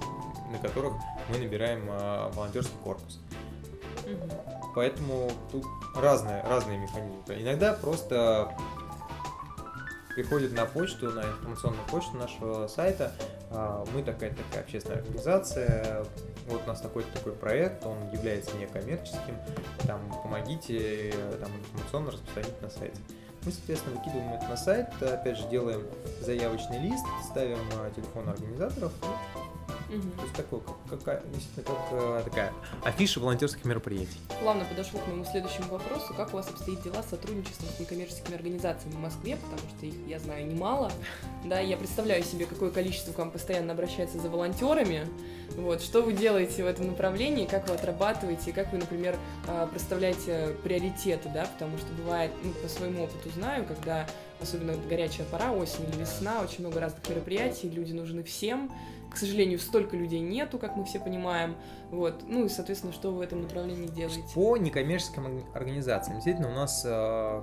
на 0.50 0.59
которых 0.59 0.94
мы 1.28 1.38
набираем 1.38 1.87
волонтерский 2.33 2.76
корпус. 2.83 3.20
Поэтому 4.74 5.30
тут 5.50 5.64
разные, 5.94 6.42
разные 6.42 6.78
механизмы. 6.78 7.22
Иногда 7.28 7.72
просто 7.72 8.52
приходит 10.14 10.52
на 10.52 10.66
почту, 10.66 11.11
на 11.11 11.22
информационную 11.22 11.87
почту 11.87 12.16
нашего 12.16 12.66
сайта. 12.66 13.12
А, 13.50 13.85
мы 13.94 14.02
такая 14.02 14.30
такая 14.30 14.62
общественная 14.62 14.98
организация, 14.98 16.04
вот 16.46 16.62
у 16.64 16.68
нас 16.68 16.80
такой-то 16.80 17.12
такой 17.12 17.33
проект, 17.33 17.85
он 17.85 18.11
является 18.11 18.56
некоммерческим, 18.56 19.37
там 19.87 20.00
помогите 20.22 21.14
там, 21.40 21.50
информационно 21.59 22.11
распространить 22.11 22.62
на 22.62 22.70
сайте. 22.70 22.96
Мы, 23.44 23.53
соответственно, 23.53 23.96
выкидываем 23.96 24.35
это 24.35 24.46
на 24.48 24.57
сайт, 24.57 24.88
опять 25.00 25.38
же 25.38 25.48
делаем 25.48 25.83
заявочный 26.20 26.79
лист, 26.79 27.05
ставим 27.31 27.59
а, 27.79 27.90
телефон 27.90 28.29
организаторов, 28.29 28.92
Угу. 29.90 30.11
То 30.16 30.22
есть 30.22 30.35
такой, 30.35 30.61
как, 30.88 31.03
как, 31.03 31.24
как 31.66 31.79
э, 31.90 32.22
такая 32.24 32.53
афиша 32.85 33.18
волонтерских 33.18 33.64
мероприятий. 33.64 34.18
Плавно 34.40 34.64
подошел 34.64 35.00
к 35.00 35.07
моему 35.09 35.24
следующему 35.24 35.68
вопросу. 35.68 36.14
Как 36.16 36.33
у 36.33 36.37
вас 36.37 36.48
обстоит 36.48 36.81
дела 36.83 37.03
с 37.03 37.11
сотрудничеством 37.11 37.68
с 37.76 37.81
некоммерческими 37.81 38.37
организациями 38.37 38.94
в 38.94 39.00
Москве, 39.00 39.37
потому 39.37 39.68
что 39.76 39.87
их, 39.87 39.94
я 40.07 40.18
знаю, 40.18 40.46
немало. 40.46 40.90
Да, 41.42 41.59
я 41.59 41.79
представляю 41.79 42.22
себе, 42.22 42.44
какое 42.44 42.70
количество 42.70 43.12
к 43.12 43.18
вам 43.18 43.31
постоянно 43.31 43.72
обращается 43.72 44.18
за 44.18 44.29
волонтерами. 44.29 45.09
Вот, 45.57 45.81
что 45.81 46.03
вы 46.03 46.12
делаете 46.12 46.62
в 46.62 46.66
этом 46.66 46.88
направлении, 46.88 47.46
как 47.46 47.66
вы 47.68 47.74
отрабатываете, 47.74 48.53
как 48.53 48.70
вы, 48.72 48.79
например, 48.79 49.16
э, 49.48 49.66
представляете 49.70 50.55
приоритеты, 50.62 51.31
да, 51.33 51.46
потому 51.46 51.79
что 51.79 51.87
бывает, 51.94 52.31
ну, 52.44 52.53
по 52.53 52.68
своему 52.68 53.05
опыту 53.05 53.31
знаю, 53.31 53.64
когда 53.64 54.07
особенно 54.40 54.74
горячая 54.88 55.26
пора, 55.26 55.53
осень 55.53 55.85
или 55.90 56.00
весна, 56.00 56.40
очень 56.42 56.61
много 56.61 56.81
разных 56.81 57.07
мероприятий, 57.09 57.68
люди 57.68 57.92
нужны 57.92 58.22
всем, 58.22 58.70
к 59.11 59.16
сожалению, 59.16 59.59
столько 59.59 59.96
людей 59.96 60.20
нету, 60.20 60.59
как 60.59 60.77
мы 60.77 60.85
все 60.85 61.01
понимаем. 61.01 61.57
Вот. 61.90 62.23
Ну 62.27 62.44
и, 62.44 62.49
соответственно, 62.49 62.92
что 62.92 63.11
вы 63.11 63.18
в 63.18 63.20
этом 63.20 63.42
направлении 63.42 63.88
делаете? 63.88 64.23
По 64.35 64.57
некоммерческим 64.57 65.44
организациям. 65.55 66.16
Действительно, 66.16 66.51
у 66.51 66.55
нас 66.55 66.85
э, 66.87 67.42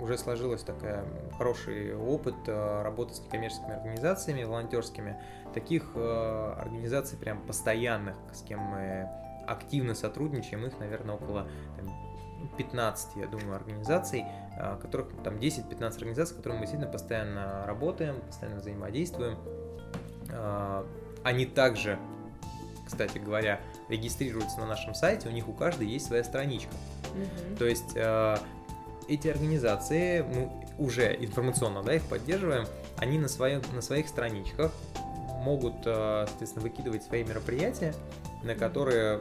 уже 0.00 0.16
сложилось 0.18 0.62
такой 0.62 0.90
хороший 1.36 1.96
опыт 1.96 2.36
э, 2.46 2.82
работы 2.82 3.14
с 3.14 3.20
некоммерческими 3.20 3.74
организациями, 3.74 4.44
волонтерскими. 4.44 5.16
Таких 5.54 5.90
э, 5.94 6.54
организаций 6.58 7.18
прям 7.18 7.40
постоянных, 7.42 8.16
с 8.32 8.42
кем 8.42 8.60
мы 8.60 9.08
активно 9.46 9.94
сотрудничаем, 9.94 10.66
их, 10.66 10.78
наверное, 10.78 11.16
около 11.16 11.48
там, 11.76 11.90
15, 12.56 13.16
я 13.16 13.26
думаю, 13.26 13.56
организаций, 13.56 14.24
э, 14.56 14.76
которых 14.80 15.08
там 15.24 15.34
10-15 15.36 15.96
организаций, 15.96 16.34
с 16.34 16.36
которыми 16.36 16.58
мы 16.58 16.62
действительно 16.62 16.92
постоянно 16.92 17.64
работаем, 17.66 18.20
постоянно 18.20 18.60
взаимодействуем. 18.60 19.36
Они 21.24 21.46
также, 21.46 21.98
кстати 22.86 23.18
говоря, 23.18 23.60
регистрируются 23.88 24.58
на 24.60 24.66
нашем 24.66 24.94
сайте, 24.94 25.28
у 25.28 25.32
них 25.32 25.48
у 25.48 25.52
каждой 25.52 25.86
есть 25.86 26.06
своя 26.06 26.24
страничка. 26.24 26.72
Mm-hmm. 27.14 27.56
То 27.56 27.66
есть 27.66 27.92
э, 27.94 28.36
эти 29.08 29.28
организации, 29.28 30.22
мы 30.22 30.50
уже 30.78 31.16
информационно, 31.16 31.82
да, 31.82 31.94
их 31.94 32.02
поддерживаем, 32.04 32.66
они 32.96 33.18
на, 33.18 33.28
своем, 33.28 33.62
на 33.72 33.82
своих 33.82 34.08
страничках 34.08 34.72
могут, 35.40 35.86
э, 35.86 36.24
соответственно, 36.28 36.62
выкидывать 36.62 37.02
свои 37.02 37.24
мероприятия, 37.24 37.94
на 38.42 38.54
которые 38.54 39.20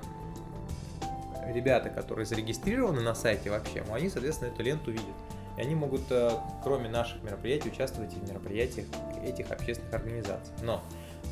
ребята, 1.54 1.90
которые 1.90 2.26
зарегистрированы 2.26 3.02
на 3.02 3.16
сайте 3.16 3.50
вообще, 3.50 3.84
они, 3.92 4.10
соответственно, 4.10 4.50
эту 4.50 4.64
ленту 4.64 4.92
видят. 4.92 5.06
И 5.58 5.62
они 5.62 5.76
могут, 5.76 6.04
э, 6.12 6.32
кроме 6.64 6.90
наших 6.90 7.24
мероприятий, 7.24 7.70
участвовать 7.70 8.14
и 8.14 8.20
в 8.20 8.30
мероприятиях 8.30 8.86
этих 9.24 9.52
общественных 9.52 9.94
организаций. 9.94 10.54
Но 10.62 10.84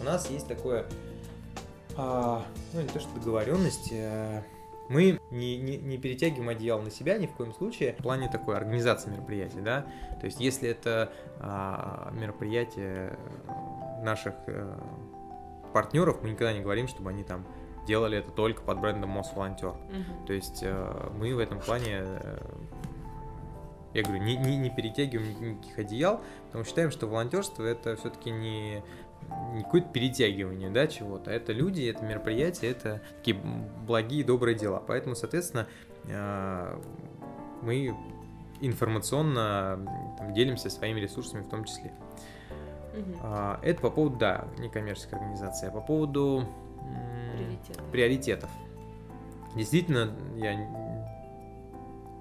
у 0.02 0.04
нас 0.04 0.30
есть 0.30 0.48
такое, 0.48 0.86
а, 1.98 2.46
ну 2.74 2.82
не 2.82 2.88
то 2.88 3.00
что 3.00 3.14
договоренность, 3.16 3.90
а, 3.94 4.44
мы 4.90 5.20
не, 5.32 5.58
не, 5.58 5.78
не 5.78 5.98
перетягиваем 5.98 6.50
одеяло 6.50 6.82
на 6.82 6.92
себя 6.92 7.18
ни 7.18 7.26
в 7.26 7.32
коем 7.32 7.54
случае 7.54 7.94
в 7.94 8.04
плане 8.04 8.30
такой 8.30 8.56
организации 8.56 9.10
мероприятий, 9.10 9.62
да. 9.62 9.86
То 10.20 10.26
есть, 10.26 10.40
если 10.40 10.70
это 10.70 11.12
а, 11.40 12.12
мероприятие 12.14 13.18
наших 14.04 14.36
а, 14.48 14.80
партнеров, 15.74 16.20
мы 16.22 16.30
никогда 16.30 16.54
не 16.54 16.62
говорим, 16.62 16.88
чтобы 16.88 17.10
они 17.10 17.24
там 17.24 17.46
делали 17.88 18.18
это 18.18 18.32
только 18.32 18.62
под 18.62 18.80
брендом 18.80 19.10
Мосволонтер. 19.12 19.70
Угу. 19.70 20.26
То 20.28 20.34
есть 20.34 20.62
а, 20.64 21.12
мы 21.18 21.34
в 21.34 21.40
этом 21.40 21.60
плане 21.60 22.04
я 23.96 24.04
говорю, 24.04 24.22
не, 24.22 24.36
не, 24.36 24.58
не 24.58 24.70
перетягиваем 24.70 25.54
никаких 25.54 25.80
одеял, 25.80 26.20
потому 26.48 26.66
что 26.66 26.70
считаем, 26.72 26.92
что 26.92 27.08
волонтерство 27.08 27.64
это 27.64 27.96
все-таки 27.96 28.30
не, 28.30 28.84
не 29.54 29.64
какое-то 29.64 29.90
перетягивание, 29.90 30.70
да, 30.70 30.88
чего-то. 30.88 31.32
Это 31.32 31.54
люди, 31.54 31.84
это 31.84 32.04
мероприятия, 32.04 32.68
это 32.68 33.02
такие 33.18 33.38
благие, 33.88 34.24
добрые 34.24 34.58
дела. 34.58 34.82
Поэтому, 34.86 35.16
соответственно, 35.16 35.68
э, 36.06 36.80
мы 37.62 37.96
информационно 38.62 39.80
там, 40.18 40.34
делимся 40.34 40.70
своими 40.70 41.00
ресурсами 41.00 41.42
в 41.44 41.50
том 41.50 41.66
числе. 41.66 41.94
Угу. 42.94 43.28
Это 43.62 43.82
по 43.82 43.90
поводу, 43.90 44.18
да, 44.18 44.48
некоммерческой 44.58 45.20
организации. 45.20 45.68
А 45.68 45.72
по 45.72 45.82
поводу 45.82 46.46
приоритетов. 47.36 47.86
приоритетов. 47.92 48.50
Действительно, 49.56 50.12
я 50.36 50.56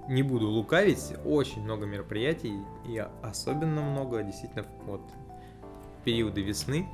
не 0.07 0.23
буду 0.23 0.47
лукавить, 0.47 1.13
очень 1.25 1.63
много 1.63 1.85
мероприятий, 1.85 2.59
и 2.87 2.97
особенно 3.21 3.81
много, 3.81 4.23
действительно, 4.23 4.65
вот 4.85 5.01
периоды 6.05 6.41
весны, 6.41 6.87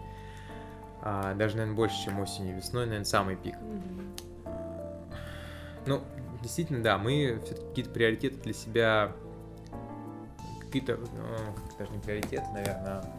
а, 1.01 1.33
даже, 1.35 1.57
наверное, 1.57 1.75
больше, 1.75 2.03
чем 2.03 2.19
осенью, 2.19 2.55
весной, 2.55 2.85
наверное, 2.85 3.05
самый 3.05 3.35
пик. 3.35 3.55
Ну, 5.85 6.01
действительно, 6.41 6.81
да, 6.81 6.97
мы 6.97 7.39
все-таки 7.43 7.67
какие-то 7.67 7.91
приоритеты 7.91 8.37
для 8.37 8.53
себя, 8.53 9.11
какие-то, 10.61 10.97
ну, 10.97 11.55
даже 11.77 11.91
не 11.91 11.99
приоритеты, 11.99 12.45
наверное, 12.53 13.01
а 13.01 13.15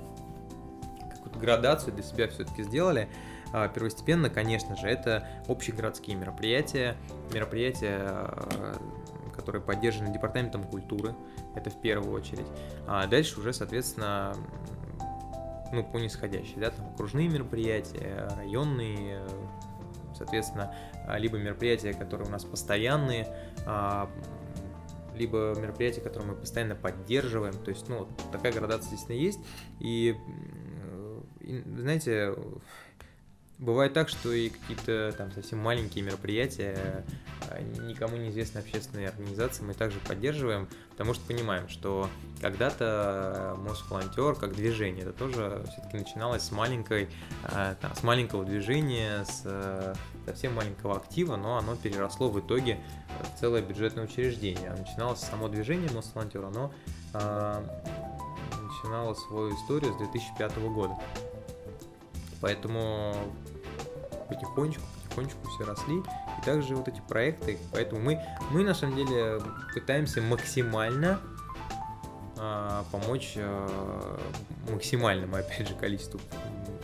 какую-то 1.15 1.39
градацию 1.39 1.93
для 1.93 2.03
себя 2.03 2.29
все-таки 2.29 2.63
сделали. 2.63 3.09
А, 3.53 3.69
первостепенно, 3.69 4.31
конечно 4.31 4.77
же, 4.77 4.89
это 4.89 5.29
общегородские 5.47 6.17
мероприятия, 6.17 6.97
мероприятия 7.33 8.27
которые 9.33 9.63
поддержаны 9.63 10.13
Департаментом 10.13 10.65
культуры, 10.65 11.15
это 11.55 11.71
в 11.71 11.81
первую 11.81 12.13
очередь. 12.13 12.47
А 12.87 13.07
дальше 13.07 13.41
уже, 13.41 13.53
соответственно, 13.53 14.37
ну, 15.73 15.85
по 15.85 15.97
нисходящей, 15.97 16.57
да, 16.57 16.71
там 16.71 16.87
окружные 16.93 17.29
мероприятия, 17.29 18.29
районные, 18.37 19.23
соответственно, 20.17 20.75
либо 21.17 21.39
мероприятия, 21.39 21.93
которые 21.93 22.29
у 22.29 22.31
нас 22.31 22.45
постоянные, 22.45 23.35
а, 23.67 24.11
либо 25.15 25.55
мероприятия, 25.59 26.01
которые 26.01 26.33
мы 26.33 26.37
постоянно 26.37 26.75
поддерживаем. 26.75 27.55
То 27.55 27.71
есть, 27.71 27.89
ну, 27.89 28.09
такая 28.31 28.53
градация 28.53 28.91
действительно 28.91 29.17
есть. 29.17 29.41
И 29.81 30.17
знаете, 31.43 32.35
Бывает 33.63 33.93
так, 33.93 34.09
что 34.09 34.33
и 34.33 34.49
какие-то 34.49 35.15
там 35.17 35.31
совсем 35.31 35.61
маленькие 35.61 36.03
мероприятия, 36.03 37.05
а, 37.49 37.61
никому 37.61 38.17
неизвестные 38.17 38.63
общественные 38.63 39.11
организации 39.11 39.63
мы 39.63 39.73
также 39.73 40.01
поддерживаем, 40.01 40.69
потому 40.91 41.15
что 41.15 41.25
понимаем, 41.29 41.69
что 41.69 42.09
когда-то 42.41 43.57
Мосволонтер 43.59 44.35
как 44.35 44.57
движение, 44.57 45.03
это 45.03 45.13
тоже 45.13 45.65
все-таки 45.71 45.97
начиналось 45.97 46.43
с 46.43 46.51
маленькой, 46.51 47.09
а, 47.45 47.77
там, 47.77 47.95
с 47.95 48.03
маленького 48.03 48.45
движения, 48.45 49.25
с 49.25 49.97
совсем 50.27 50.55
маленького 50.55 50.97
актива, 50.97 51.37
но 51.37 51.57
оно 51.57 51.77
переросло 51.77 52.31
в 52.31 52.41
итоге 52.41 52.81
в 53.37 53.39
целое 53.39 53.63
бюджетное 53.63 54.07
учреждение. 54.07 54.73
Начиналось 54.73 55.21
само 55.21 55.47
движение 55.47 55.89
Мосволонтер, 55.93 56.45
оно 56.45 56.73
а, 57.13 57.65
начинало 58.61 59.15
свою 59.15 59.55
историю 59.55 59.95
с 59.95 59.99
2005 59.99 60.59
года. 60.59 60.95
Поэтому 62.41 63.15
потихонечку, 64.35 64.83
потихонечку 65.05 65.49
все 65.49 65.65
росли. 65.65 65.99
И 65.99 66.45
также 66.45 66.75
вот 66.77 66.89
эти 66.89 67.01
проекты, 67.09 67.59
поэтому 67.73 68.01
мы, 68.01 68.21
мы 68.51 68.65
на 68.65 68.75
самом 68.75 68.97
деле 68.97 69.41
пытаемся 69.75 70.21
максимально 70.21 71.21
а, 72.39 72.85
помочь 72.91 73.35
а, 73.37 74.19
максимальному, 74.71 75.37
опять 75.37 75.69
же, 75.69 75.75
количеству 75.75 76.21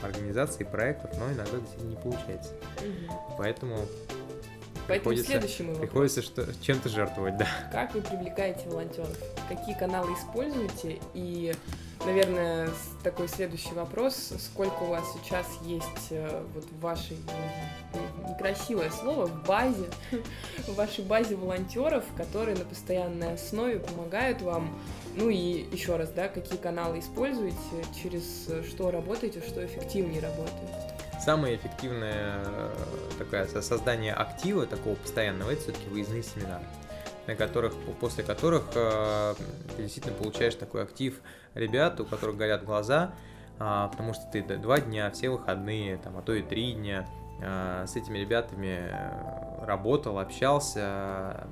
организаций, 0.02 0.64
проектов, 0.64 1.10
но 1.18 1.32
иногда 1.32 1.58
действительно 1.58 1.90
не 1.90 1.96
получается. 1.96 2.52
Угу. 2.76 3.36
Поэтому 3.38 3.86
Поэтому 4.86 5.16
следующий 5.16 5.64
мой 5.64 5.74
вопрос. 5.74 5.90
Приходится 5.90 6.22
что, 6.22 6.48
чем-то 6.62 6.88
жертвовать, 6.88 7.36
да. 7.36 7.46
Как 7.70 7.94
вы 7.94 8.00
привлекаете 8.00 8.68
волонтеров? 8.68 9.16
Какие 9.48 9.76
каналы 9.76 10.14
используете? 10.14 10.98
И 11.12 11.54
наверное, 12.08 12.70
такой 13.02 13.28
следующий 13.28 13.74
вопрос. 13.74 14.32
Сколько 14.38 14.82
у 14.82 14.86
вас 14.86 15.04
сейчас 15.12 15.46
есть 15.62 16.08
э, 16.10 16.42
вот 16.54 16.64
в 16.64 16.80
вашей, 16.80 17.18
некрасивое 18.28 18.90
слово, 18.90 19.26
в 19.26 19.46
базе, 19.46 19.88
в 20.66 20.74
вашей 20.74 21.04
базе 21.04 21.36
волонтеров, 21.36 22.04
которые 22.16 22.56
на 22.56 22.64
постоянной 22.64 23.34
основе 23.34 23.78
помогают 23.78 24.40
вам? 24.40 24.78
Ну 25.16 25.28
и 25.28 25.66
еще 25.70 25.96
раз, 25.96 26.10
да, 26.10 26.28
какие 26.28 26.58
каналы 26.58 27.00
используете, 27.00 27.56
через 28.02 28.48
что 28.68 28.90
работаете, 28.90 29.42
что 29.46 29.64
эффективнее 29.64 30.22
работает? 30.22 30.70
Самое 31.22 31.56
эффективное 31.56 32.42
э, 32.44 32.70
такое 33.18 33.46
создание 33.60 34.14
актива 34.14 34.66
такого 34.66 34.94
постоянного 34.94 35.50
это 35.50 35.62
все-таки 35.62 35.88
выездные 35.88 36.22
семинары 36.22 36.64
на 37.28 37.36
которых, 37.36 37.74
после 38.00 38.24
которых 38.24 38.64
э, 38.74 39.34
ты 39.76 39.82
действительно 39.82 40.16
получаешь 40.16 40.54
такой 40.54 40.82
актив 40.82 41.20
ребят, 41.54 42.00
у 42.00 42.06
которых 42.06 42.38
горят 42.38 42.64
глаза, 42.64 43.12
э, 43.60 43.88
потому 43.90 44.14
что 44.14 44.24
ты 44.32 44.42
два 44.42 44.80
дня, 44.80 45.10
все 45.10 45.28
выходные, 45.28 45.98
там, 45.98 46.16
а 46.16 46.22
то 46.22 46.32
и 46.32 46.40
три 46.40 46.72
дня 46.72 47.06
э, 47.42 47.84
с 47.86 47.96
этими 47.96 48.16
ребятами 48.16 48.80
э, 48.80 49.64
работал, 49.66 50.18
общался, 50.18 51.46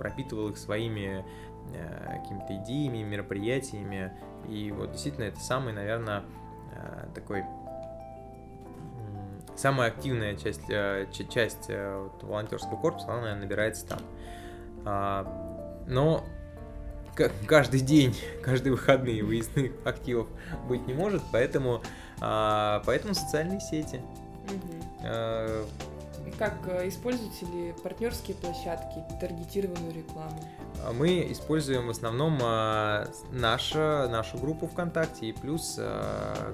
пропитывал 0.00 0.48
их 0.48 0.58
своими 0.58 1.24
э, 1.72 2.18
какими-то 2.20 2.56
идеями, 2.56 3.04
мероприятиями. 3.04 4.12
И 4.48 4.72
вот 4.72 4.90
действительно 4.90 5.26
это 5.26 5.38
самый, 5.38 5.72
наверное, 5.72 6.24
э, 6.74 7.06
такой 7.14 7.44
самая 9.54 9.90
активная 9.90 10.34
часть, 10.34 10.68
э, 10.68 11.06
часть 11.32 11.68
вот, 11.68 12.20
волонтерского 12.24 12.76
корпуса, 12.78 13.12
она, 13.12 13.20
наверное, 13.20 13.42
набирается 13.42 13.86
там. 13.86 14.00
А, 14.84 15.26
но 15.86 16.24
каждый 17.46 17.80
день, 17.80 18.16
каждые 18.42 18.72
выходные 18.72 19.22
выездных 19.22 19.72
активов 19.84 20.28
быть 20.68 20.86
не 20.86 20.94
может, 20.94 21.22
поэтому, 21.32 21.82
а, 22.20 22.82
поэтому 22.86 23.14
социальные 23.14 23.60
сети. 23.60 24.00
Угу. 24.44 25.66
Как 26.38 26.54
э, 26.66 26.88
используете 26.88 27.46
ли 27.46 27.74
партнерские 27.82 28.36
площадки, 28.36 29.04
таргетированную 29.20 29.94
рекламу? 29.94 30.42
Мы 30.94 31.30
используем 31.30 31.86
в 31.86 31.90
основном 31.90 32.38
нашу, 33.30 33.78
нашу 33.78 34.38
группу 34.38 34.66
ВКонтакте 34.66 35.26
и 35.26 35.32
плюс 35.32 35.78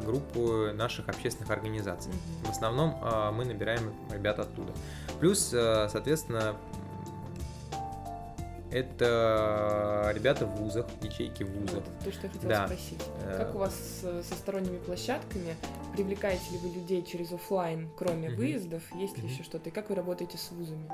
группу 0.04 0.72
наших 0.74 1.08
общественных 1.08 1.50
организаций. 1.50 2.12
В 2.44 2.50
основном 2.50 2.96
мы 3.34 3.44
набираем 3.44 3.92
ребят 4.12 4.38
оттуда. 4.38 4.72
Плюс, 5.18 5.40
соответственно, 5.48 6.56
это 8.72 10.12
ребята 10.14 10.46
в 10.46 10.56
вузах, 10.56 10.86
ячейки 11.02 11.42
в 11.42 11.50
вузах. 11.50 11.82
Вот, 11.84 12.04
то, 12.04 12.12
что 12.12 12.26
я 12.26 12.32
хотела 12.32 12.52
да. 12.52 12.66
спросить. 12.66 13.02
Э, 13.22 13.38
как 13.38 13.54
у 13.54 13.58
вас 13.58 13.74
со 14.02 14.34
сторонними 14.34 14.78
площадками? 14.78 15.56
Привлекаете 15.92 16.52
ли 16.52 16.58
вы 16.58 16.68
людей 16.68 17.02
через 17.02 17.32
офлайн, 17.32 17.88
кроме 17.96 18.28
mm-hmm. 18.28 18.36
выездов? 18.36 18.82
Есть 18.94 19.18
ли 19.18 19.24
mm-hmm. 19.24 19.32
еще 19.32 19.42
что-то? 19.42 19.70
И 19.70 19.72
как 19.72 19.88
вы 19.90 19.96
работаете 19.96 20.38
с 20.38 20.50
вузами? 20.52 20.88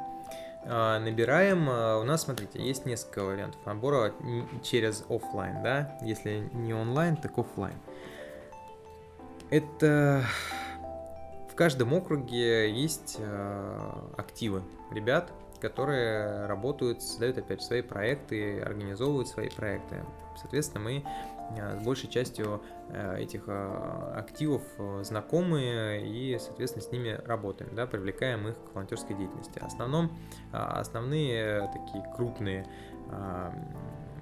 А, 0.65 0.99
набираем, 0.99 1.69
а, 1.69 1.99
у 1.99 2.05
нас, 2.05 2.23
смотрите, 2.23 2.61
есть 2.61 2.87
несколько 2.87 3.23
вариантов 3.23 3.61
набора 3.67 4.13
через 4.63 5.05
офлайн, 5.09 5.63
да, 5.63 5.99
если 6.03 6.49
не 6.53 6.75
онлайн, 6.75 7.17
так 7.17 7.39
офлайн. 7.39 7.77
Это 9.51 10.25
в 11.51 11.55
каждом 11.55 11.93
округе 11.93 12.69
есть 12.71 13.19
активы 14.17 14.63
ребят, 14.91 15.31
которые 15.59 16.47
работают, 16.47 17.03
создают 17.03 17.39
опять 17.39 17.63
свои 17.63 17.83
проекты, 17.83 18.61
организовывают 18.61 19.29
свои 19.29 19.49
проекты. 19.49 20.05
Соответственно, 20.37 20.85
мы 20.85 21.05
с 21.81 21.85
большей 21.85 22.09
частью 22.09 22.63
этих 23.17 23.49
активов 23.49 24.63
знакомы 25.03 26.03
и, 26.05 26.37
соответственно, 26.41 26.85
с 26.85 26.91
ними 26.93 27.21
работаем, 27.25 27.75
да, 27.75 27.87
привлекаем 27.87 28.49
их 28.49 28.57
к 28.57 28.75
волонтерской 28.75 29.17
деятельности. 29.17 29.59
В 29.59 29.65
основном, 29.65 30.11
основные 30.53 31.71
такие 31.73 32.05
крупные 32.17 32.67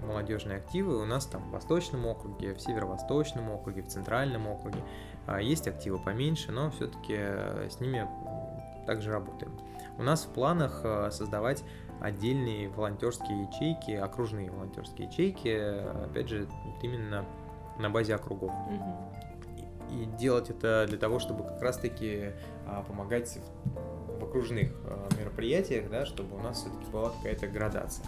молодежные 0.03 0.59
активы 0.59 1.01
у 1.01 1.07
нас 1.07 1.25
там 1.25 1.42
в 1.49 1.53
Восточном 1.53 2.05
округе, 2.07 2.53
в 2.53 2.61
Северо-Восточном 2.61 3.51
округе, 3.51 3.83
в 3.83 3.88
Центральном 3.88 4.47
округе. 4.47 4.79
Есть 5.40 5.66
активы 5.66 5.99
поменьше, 5.99 6.53
но 6.53 6.70
все-таки 6.70 7.14
э, 7.16 7.68
с 7.70 7.81
ними 7.81 8.07
также 8.87 9.11
работаем. 9.11 9.59
У 9.98 10.02
нас 10.02 10.24
в 10.24 10.28
планах 10.28 10.80
э, 10.83 11.11
создавать 11.11 11.64
отдельные 12.00 12.68
волонтерские 12.68 13.44
ячейки, 13.44 13.92
окружные 13.92 14.50
волонтерские 14.50 15.09
ячейки, 15.09 16.04
опять 16.04 16.28
же, 16.28 16.48
именно 16.83 17.24
на 17.78 17.90
базе 17.90 18.14
округов. 18.14 18.52
И 19.90 20.04
делать 20.18 20.50
это 20.50 20.87
для 20.88 20.98
того, 20.98 21.18
чтобы 21.18 21.44
как 21.44 21.62
раз-таки 21.62 22.33
а, 22.66 22.83
помогать 22.83 23.38
в 23.64 24.24
окружных 24.24 24.72
э, 24.85 25.09
мероприятиях, 25.18 25.88
да, 25.88 26.04
чтобы 26.04 26.37
у 26.37 26.40
нас 26.40 26.59
все-таки 26.59 26.90
была 26.90 27.11
какая-то 27.11 27.46
градация. 27.46 28.07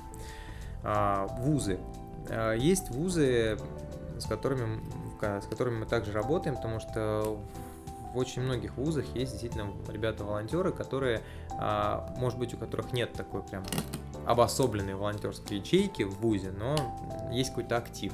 А, 0.82 1.26
вузы. 1.38 1.78
Есть 2.56 2.90
вузы, 2.90 3.56
с 4.18 4.26
которыми, 4.26 4.80
с 5.20 5.46
которыми 5.46 5.78
мы 5.80 5.86
также 5.86 6.10
работаем, 6.10 6.56
потому 6.56 6.80
что 6.80 7.38
в 8.16 8.18
очень 8.18 8.40
многих 8.40 8.76
вузах 8.76 9.04
есть 9.14 9.32
действительно 9.32 9.72
ребята-волонтеры, 9.88 10.72
которые, 10.72 11.22
а, 11.52 12.14
может 12.16 12.38
быть, 12.38 12.54
у 12.54 12.56
которых 12.56 12.94
нет 12.94 13.12
такой 13.12 13.42
прям 13.42 13.62
обособленной 14.26 14.94
волонтерской 14.94 15.58
ячейки 15.58 16.02
в 16.02 16.16
ВУЗе, 16.20 16.50
но 16.50 16.74
есть 17.30 17.50
какой-то 17.50 17.76
актив, 17.76 18.12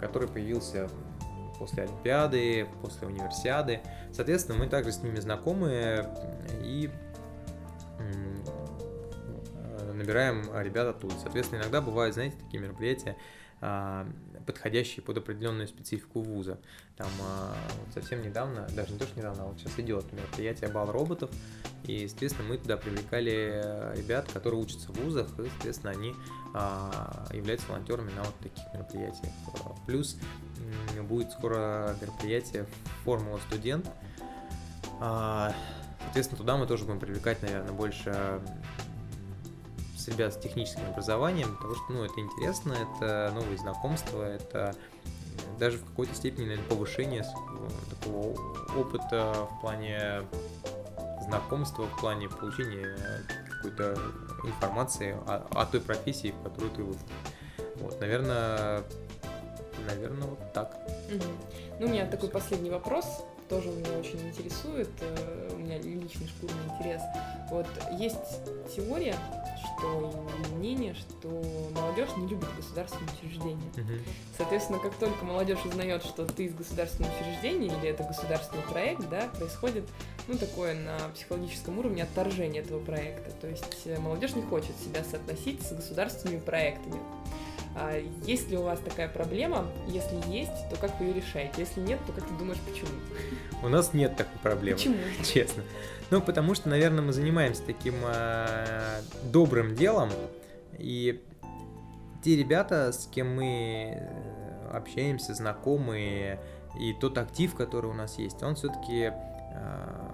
который 0.00 0.28
появился 0.28 0.90
после 1.58 1.84
Олимпиады, 1.84 2.66
после 2.82 3.06
универсиады. 3.06 3.80
Соответственно, 4.12 4.58
мы 4.58 4.66
также 4.66 4.92
с 4.92 5.02
ними 5.02 5.18
знакомы 5.20 6.04
и 6.62 6.90
набираем 10.00 10.44
а, 10.52 10.62
ребят 10.62 10.88
оттуда. 10.88 11.14
Соответственно, 11.22 11.60
иногда 11.60 11.80
бывают, 11.80 12.14
знаете, 12.14 12.36
такие 12.42 12.60
мероприятия, 12.62 13.16
а, 13.60 14.06
подходящие 14.46 15.02
под 15.02 15.18
определенную 15.18 15.68
специфику 15.68 16.20
вуза. 16.20 16.58
Там 16.96 17.08
а, 17.22 17.54
совсем 17.94 18.22
недавно, 18.22 18.68
даже 18.74 18.92
не 18.92 18.98
то, 18.98 19.06
что 19.06 19.18
недавно, 19.18 19.44
а 19.44 19.46
вот 19.46 19.58
сейчас 19.58 19.78
идет 19.78 20.12
мероприятие 20.12 20.70
«Бал 20.70 20.90
роботов», 20.90 21.30
и, 21.84 22.02
естественно, 22.02 22.48
мы 22.48 22.58
туда 22.58 22.76
привлекали 22.76 23.96
ребят, 23.96 24.30
которые 24.32 24.60
учатся 24.60 24.92
в 24.92 24.96
вузах, 25.00 25.28
и, 25.38 25.42
естественно, 25.42 25.92
они 25.92 26.14
являются 27.32 27.68
волонтерами 27.68 28.10
на 28.10 28.24
вот 28.24 28.34
таких 28.38 28.64
мероприятиях. 28.74 29.32
Плюс 29.86 30.16
будет 31.02 31.30
скоро 31.32 31.96
мероприятие 32.00 32.66
«Формула 33.04 33.38
студент», 33.48 33.86
Соответственно, 36.10 36.38
туда 36.38 36.56
мы 36.56 36.66
тоже 36.66 36.84
будем 36.84 36.98
привлекать, 36.98 37.40
наверное, 37.42 37.72
больше 37.72 38.40
с 40.00 40.08
ребят 40.08 40.32
с 40.32 40.36
техническим 40.38 40.86
образованием, 40.88 41.56
потому 41.56 41.74
что, 41.74 41.84
ну, 41.90 42.04
это 42.04 42.18
интересно, 42.20 42.72
это 42.72 43.32
новые 43.34 43.58
знакомства, 43.58 44.22
это 44.22 44.74
даже 45.58 45.78
в 45.78 45.84
какой-то 45.84 46.14
степени, 46.14 46.46
наверное, 46.46 46.68
повышение 46.68 47.24
такого 47.90 48.34
опыта 48.76 49.46
в 49.50 49.60
плане 49.60 50.22
знакомства, 51.26 51.84
в 51.84 52.00
плане 52.00 52.28
получения 52.28 52.96
какой-то 53.50 53.98
информации 54.44 55.16
о, 55.26 55.46
о 55.50 55.66
той 55.66 55.80
профессии, 55.80 56.32
в 56.32 56.42
которую 56.42 56.70
ты 56.72 56.82
вышел. 56.82 57.06
Вот, 57.76 58.00
наверное, 58.00 58.82
наверное, 59.86 60.28
вот 60.28 60.52
так. 60.52 60.76
Угу. 61.08 61.24
Ну, 61.78 61.86
у 61.86 61.88
меня 61.90 62.06
такой 62.06 62.30
последний 62.30 62.70
вопрос 62.70 63.22
тоже 63.50 63.68
меня 63.68 63.98
очень 63.98 64.20
интересует, 64.28 64.88
э, 65.00 65.50
у 65.52 65.58
меня 65.58 65.76
личный 65.78 66.28
шкурный 66.28 66.62
интерес. 66.72 67.02
Вот 67.50 67.66
есть 67.98 68.16
теория, 68.74 69.16
что 69.60 70.24
мнение, 70.54 70.94
что 70.94 71.28
молодежь 71.74 72.10
не 72.16 72.28
любит 72.28 72.48
государственные 72.56 73.08
учреждения. 73.12 73.68
Угу. 73.76 74.04
Соответственно, 74.38 74.78
как 74.78 74.94
только 74.94 75.24
молодежь 75.24 75.64
узнает, 75.64 76.04
что 76.04 76.24
ты 76.24 76.44
из 76.44 76.54
государственного 76.54 77.12
учреждения 77.20 77.66
или 77.66 77.88
это 77.88 78.04
государственный 78.04 78.62
проект, 78.62 79.08
да, 79.10 79.28
происходит 79.36 79.84
ну, 80.28 80.38
такое 80.38 80.74
на 80.74 80.96
психологическом 81.14 81.76
уровне 81.80 82.04
отторжение 82.04 82.62
этого 82.62 82.78
проекта. 82.78 83.32
То 83.40 83.48
есть 83.48 83.82
э, 83.84 83.98
молодежь 83.98 84.36
не 84.36 84.42
хочет 84.42 84.76
себя 84.78 85.02
соотносить 85.02 85.60
с 85.62 85.72
государственными 85.72 86.38
проектами. 86.38 87.00
А 87.76 87.96
есть 88.24 88.50
ли 88.50 88.56
у 88.56 88.62
вас 88.62 88.80
такая 88.80 89.08
проблема? 89.08 89.66
Если 89.86 90.16
есть, 90.28 90.68
то 90.70 90.76
как 90.76 90.98
вы 90.98 91.06
ее 91.06 91.14
решаете? 91.14 91.54
Если 91.58 91.80
нет, 91.80 92.00
то 92.06 92.12
как 92.12 92.26
ты 92.26 92.34
думаешь, 92.34 92.58
почему? 92.68 92.90
У 93.62 93.68
нас 93.68 93.94
нет 93.94 94.16
такой 94.16 94.38
проблемы. 94.42 94.76
Почему? 94.76 94.96
Честно. 95.24 95.62
Ну, 96.10 96.20
потому 96.20 96.54
что, 96.54 96.68
наверное, 96.68 97.02
мы 97.02 97.12
занимаемся 97.12 97.62
таким 97.64 97.94
э, 98.04 99.00
добрым 99.24 99.76
делом, 99.76 100.10
и 100.78 101.22
те 102.24 102.36
ребята, 102.36 102.92
с 102.92 103.06
кем 103.06 103.36
мы 103.36 103.94
э, 103.96 104.70
общаемся, 104.72 105.34
знакомые, 105.34 106.40
и 106.78 106.92
тот 106.92 107.18
актив, 107.18 107.54
который 107.54 107.90
у 107.90 107.94
нас 107.94 108.18
есть, 108.18 108.42
он 108.42 108.56
все-таки 108.56 109.12
э, 109.12 110.10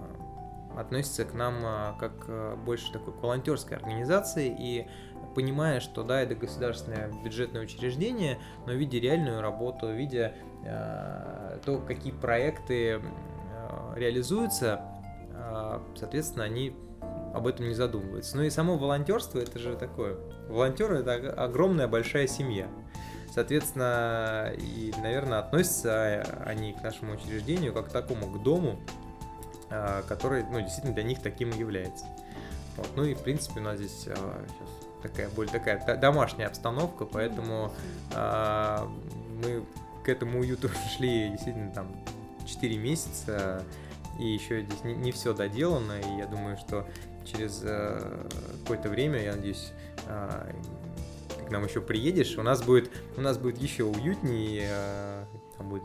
относится 0.77 1.25
к 1.25 1.33
нам 1.33 1.55
э, 1.63 1.93
как 1.99 2.13
э, 2.27 2.55
больше 2.55 2.91
такой 2.91 3.13
к 3.13 3.17
волонтерской 3.17 3.77
организации, 3.77 4.55
и 4.57 4.87
понимая, 5.37 5.79
что 5.81 6.01
да, 6.01 6.19
это 6.21 6.33
государственное 6.33 7.11
бюджетное 7.23 7.61
учреждение, 7.61 8.39
но 8.65 8.73
видя 8.73 8.97
реальную 8.97 9.39
работу, 9.39 9.93
видя 9.93 10.33
э, 10.65 11.59
то, 11.63 11.77
какие 11.77 12.11
проекты 12.11 12.93
э, 12.93 12.99
реализуются, 13.95 14.81
э, 15.29 15.79
соответственно, 15.95 16.43
они 16.43 16.75
об 17.35 17.45
этом 17.45 17.67
не 17.67 17.75
задумываются. 17.75 18.35
Ну 18.35 18.41
и 18.41 18.49
само 18.49 18.79
волонтерство 18.79 19.37
это 19.37 19.59
же 19.59 19.75
такое. 19.75 20.17
Волонтеры 20.49 21.01
это 21.01 21.13
огромная 21.33 21.87
большая 21.87 22.25
семья. 22.25 22.67
Соответственно, 23.31 24.53
и, 24.57 24.91
наверное, 25.03 25.37
относятся 25.37 26.23
они 26.47 26.73
к 26.73 26.81
нашему 26.81 27.13
учреждению 27.13 27.75
как 27.75 27.89
к 27.89 27.91
такому, 27.91 28.25
к 28.25 28.41
дому, 28.41 28.79
э, 29.69 30.01
который, 30.07 30.45
ну, 30.45 30.61
действительно 30.61 30.95
для 30.95 31.03
них 31.03 31.21
таким 31.21 31.51
и 31.51 31.59
является. 31.59 32.05
Вот. 32.75 32.87
Ну 32.95 33.03
и, 33.03 33.13
в 33.13 33.21
принципе, 33.21 33.59
у 33.59 33.63
нас 33.63 33.77
здесь 33.77 33.91
сейчас 33.91 34.17
такая 35.01 35.29
более 35.29 35.51
такая 35.51 35.97
домашняя 35.97 36.47
обстановка, 36.47 37.05
поэтому 37.05 37.71
э, 38.13 38.87
мы 39.43 39.63
к 40.03 40.09
этому 40.09 40.39
уюту 40.39 40.69
шли 40.97 41.29
действительно 41.29 41.71
там 41.71 41.87
4 42.45 42.77
месяца, 42.77 43.63
и 44.19 44.25
еще 44.25 44.63
здесь 44.63 44.83
не, 44.83 44.95
не 44.95 45.11
все 45.11 45.33
доделано, 45.33 45.99
и 45.99 46.17
я 46.17 46.25
думаю, 46.25 46.57
что 46.57 46.87
через 47.25 47.61
э, 47.63 48.27
какое-то 48.61 48.89
время, 48.89 49.21
я 49.21 49.35
надеюсь, 49.35 49.71
э, 50.07 50.51
к 51.47 51.51
нам 51.51 51.65
еще 51.65 51.81
приедешь, 51.81 52.37
у 52.37 52.43
нас 52.43 52.63
будет, 52.63 52.89
у 53.15 53.21
нас 53.21 53.37
будет 53.37 53.57
еще 53.57 53.83
уютнее, 53.83 54.67
э, 54.69 55.25
там 55.57 55.69
будут 55.69 55.83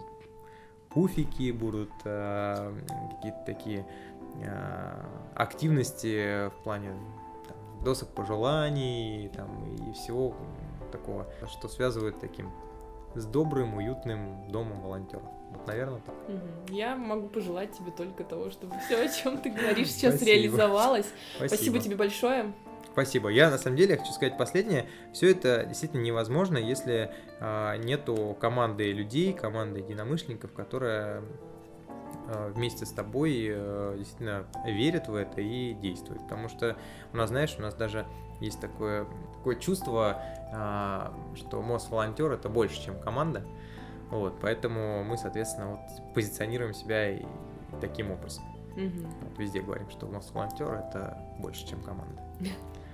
пуфики, 0.89 1.51
будут 1.53 1.91
э, 2.05 2.73
какие-то 3.17 3.43
такие 3.47 3.87
э, 4.43 5.05
активности 5.35 6.49
в 6.49 6.63
плане 6.63 6.93
досок 7.85 8.09
пожеланий 8.11 9.29
там, 9.29 9.75
и 9.75 9.93
всего 9.93 10.35
такого, 10.91 11.27
что 11.49 11.69
связывает 11.69 12.21
таким 12.21 12.51
с 13.15 13.27
добрым, 13.27 13.75
уютным 13.75 14.49
домом 14.51 14.81
волонтеров. 14.81 15.25
Вот, 15.51 15.67
наверное, 15.67 16.01
так. 16.01 16.15
Я 16.71 16.97
могу 16.97 17.29
пожелать 17.29 17.77
тебе 17.77 17.91
только 17.91 18.25
того, 18.25 18.51
чтобы 18.51 18.75
все, 18.87 19.05
о 19.05 19.09
чем 19.09 19.39
ты 19.39 19.51
говоришь, 19.51 19.89
сейчас 19.91 20.17
Спасибо. 20.17 20.31
реализовалось. 20.31 21.07
Спасибо. 21.37 21.57
Спасибо 21.57 21.79
тебе 21.79 21.97
большое. 21.97 22.53
Спасибо. 22.93 23.31
Я 23.31 23.51
на 23.51 23.59
самом 23.59 23.77
деле 23.77 23.97
хочу 23.97 24.13
сказать 24.13 24.37
последнее. 24.37 24.87
Все 25.13 25.31
это 25.31 25.65
действительно 25.65 26.03
невозможно, 26.03 26.59
если 26.59 27.11
э, 27.41 27.77
нету 27.79 28.37
команды 28.39 28.93
людей, 28.93 29.33
команды 29.33 29.81
единомышленников, 29.81 30.53
которая 30.53 31.23
вместе 32.55 32.87
с 32.87 32.91
тобой 32.91 33.47
э, 33.49 33.95
действительно 33.99 34.47
верят 34.65 35.09
в 35.09 35.15
это 35.15 35.41
и 35.41 35.75
действуют. 35.75 36.23
Потому 36.23 36.49
что 36.49 36.77
у 37.13 37.17
нас, 37.17 37.29
знаешь, 37.31 37.55
у 37.59 37.63
нас 37.63 37.75
даже 37.75 38.07
есть 38.41 38.61
такое, 38.61 39.07
такое 39.39 39.57
чувство, 39.57 40.21
а, 40.53 41.15
что 41.35 41.63
мост 41.63 41.91
волонтер 41.91 42.33
это 42.33 42.49
больше, 42.49 42.83
чем 42.83 43.01
команда. 43.01 43.45
Вот, 44.11 44.35
поэтому 44.41 45.05
мы, 45.05 45.17
соответственно, 45.17 45.71
вот 45.71 46.15
позиционируем 46.15 46.75
себя 46.75 47.11
и 47.11 47.25
таким 47.81 48.11
образом. 48.11 48.45
Угу. 48.73 49.07
Вот 49.23 49.39
везде 49.39 49.61
говорим, 49.63 49.89
что 49.91 50.07
мост 50.07 50.33
волонтер 50.35 50.73
это 50.73 51.19
больше, 51.39 51.67
чем 51.67 51.81
команда. 51.83 52.23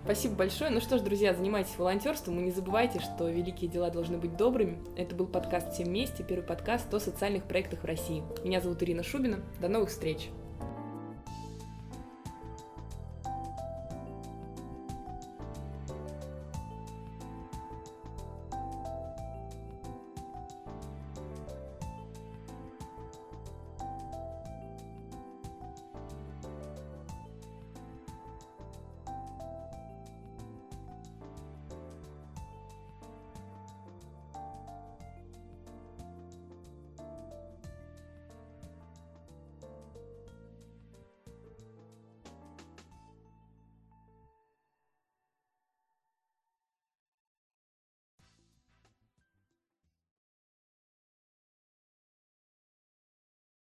Спасибо 0.08 0.36
большое. 0.36 0.70
Ну 0.70 0.80
что 0.80 0.96
ж, 0.96 1.02
друзья, 1.02 1.34
занимайтесь 1.34 1.76
волонтерством 1.76 2.40
и 2.40 2.42
не 2.42 2.50
забывайте, 2.50 2.98
что 2.98 3.28
великие 3.28 3.68
дела 3.68 3.90
должны 3.90 4.16
быть 4.16 4.38
добрыми. 4.38 4.78
Это 4.96 5.14
был 5.14 5.26
подкаст 5.26 5.74
«Все 5.74 5.84
вместе», 5.84 6.24
первый 6.24 6.44
подкаст 6.44 6.94
о 6.94 6.98
социальных 6.98 7.44
проектах 7.44 7.82
в 7.82 7.84
России. 7.84 8.22
Меня 8.42 8.62
зовут 8.62 8.82
Ирина 8.82 9.02
Шубина. 9.02 9.40
До 9.60 9.68
новых 9.68 9.90
встреч! 9.90 10.30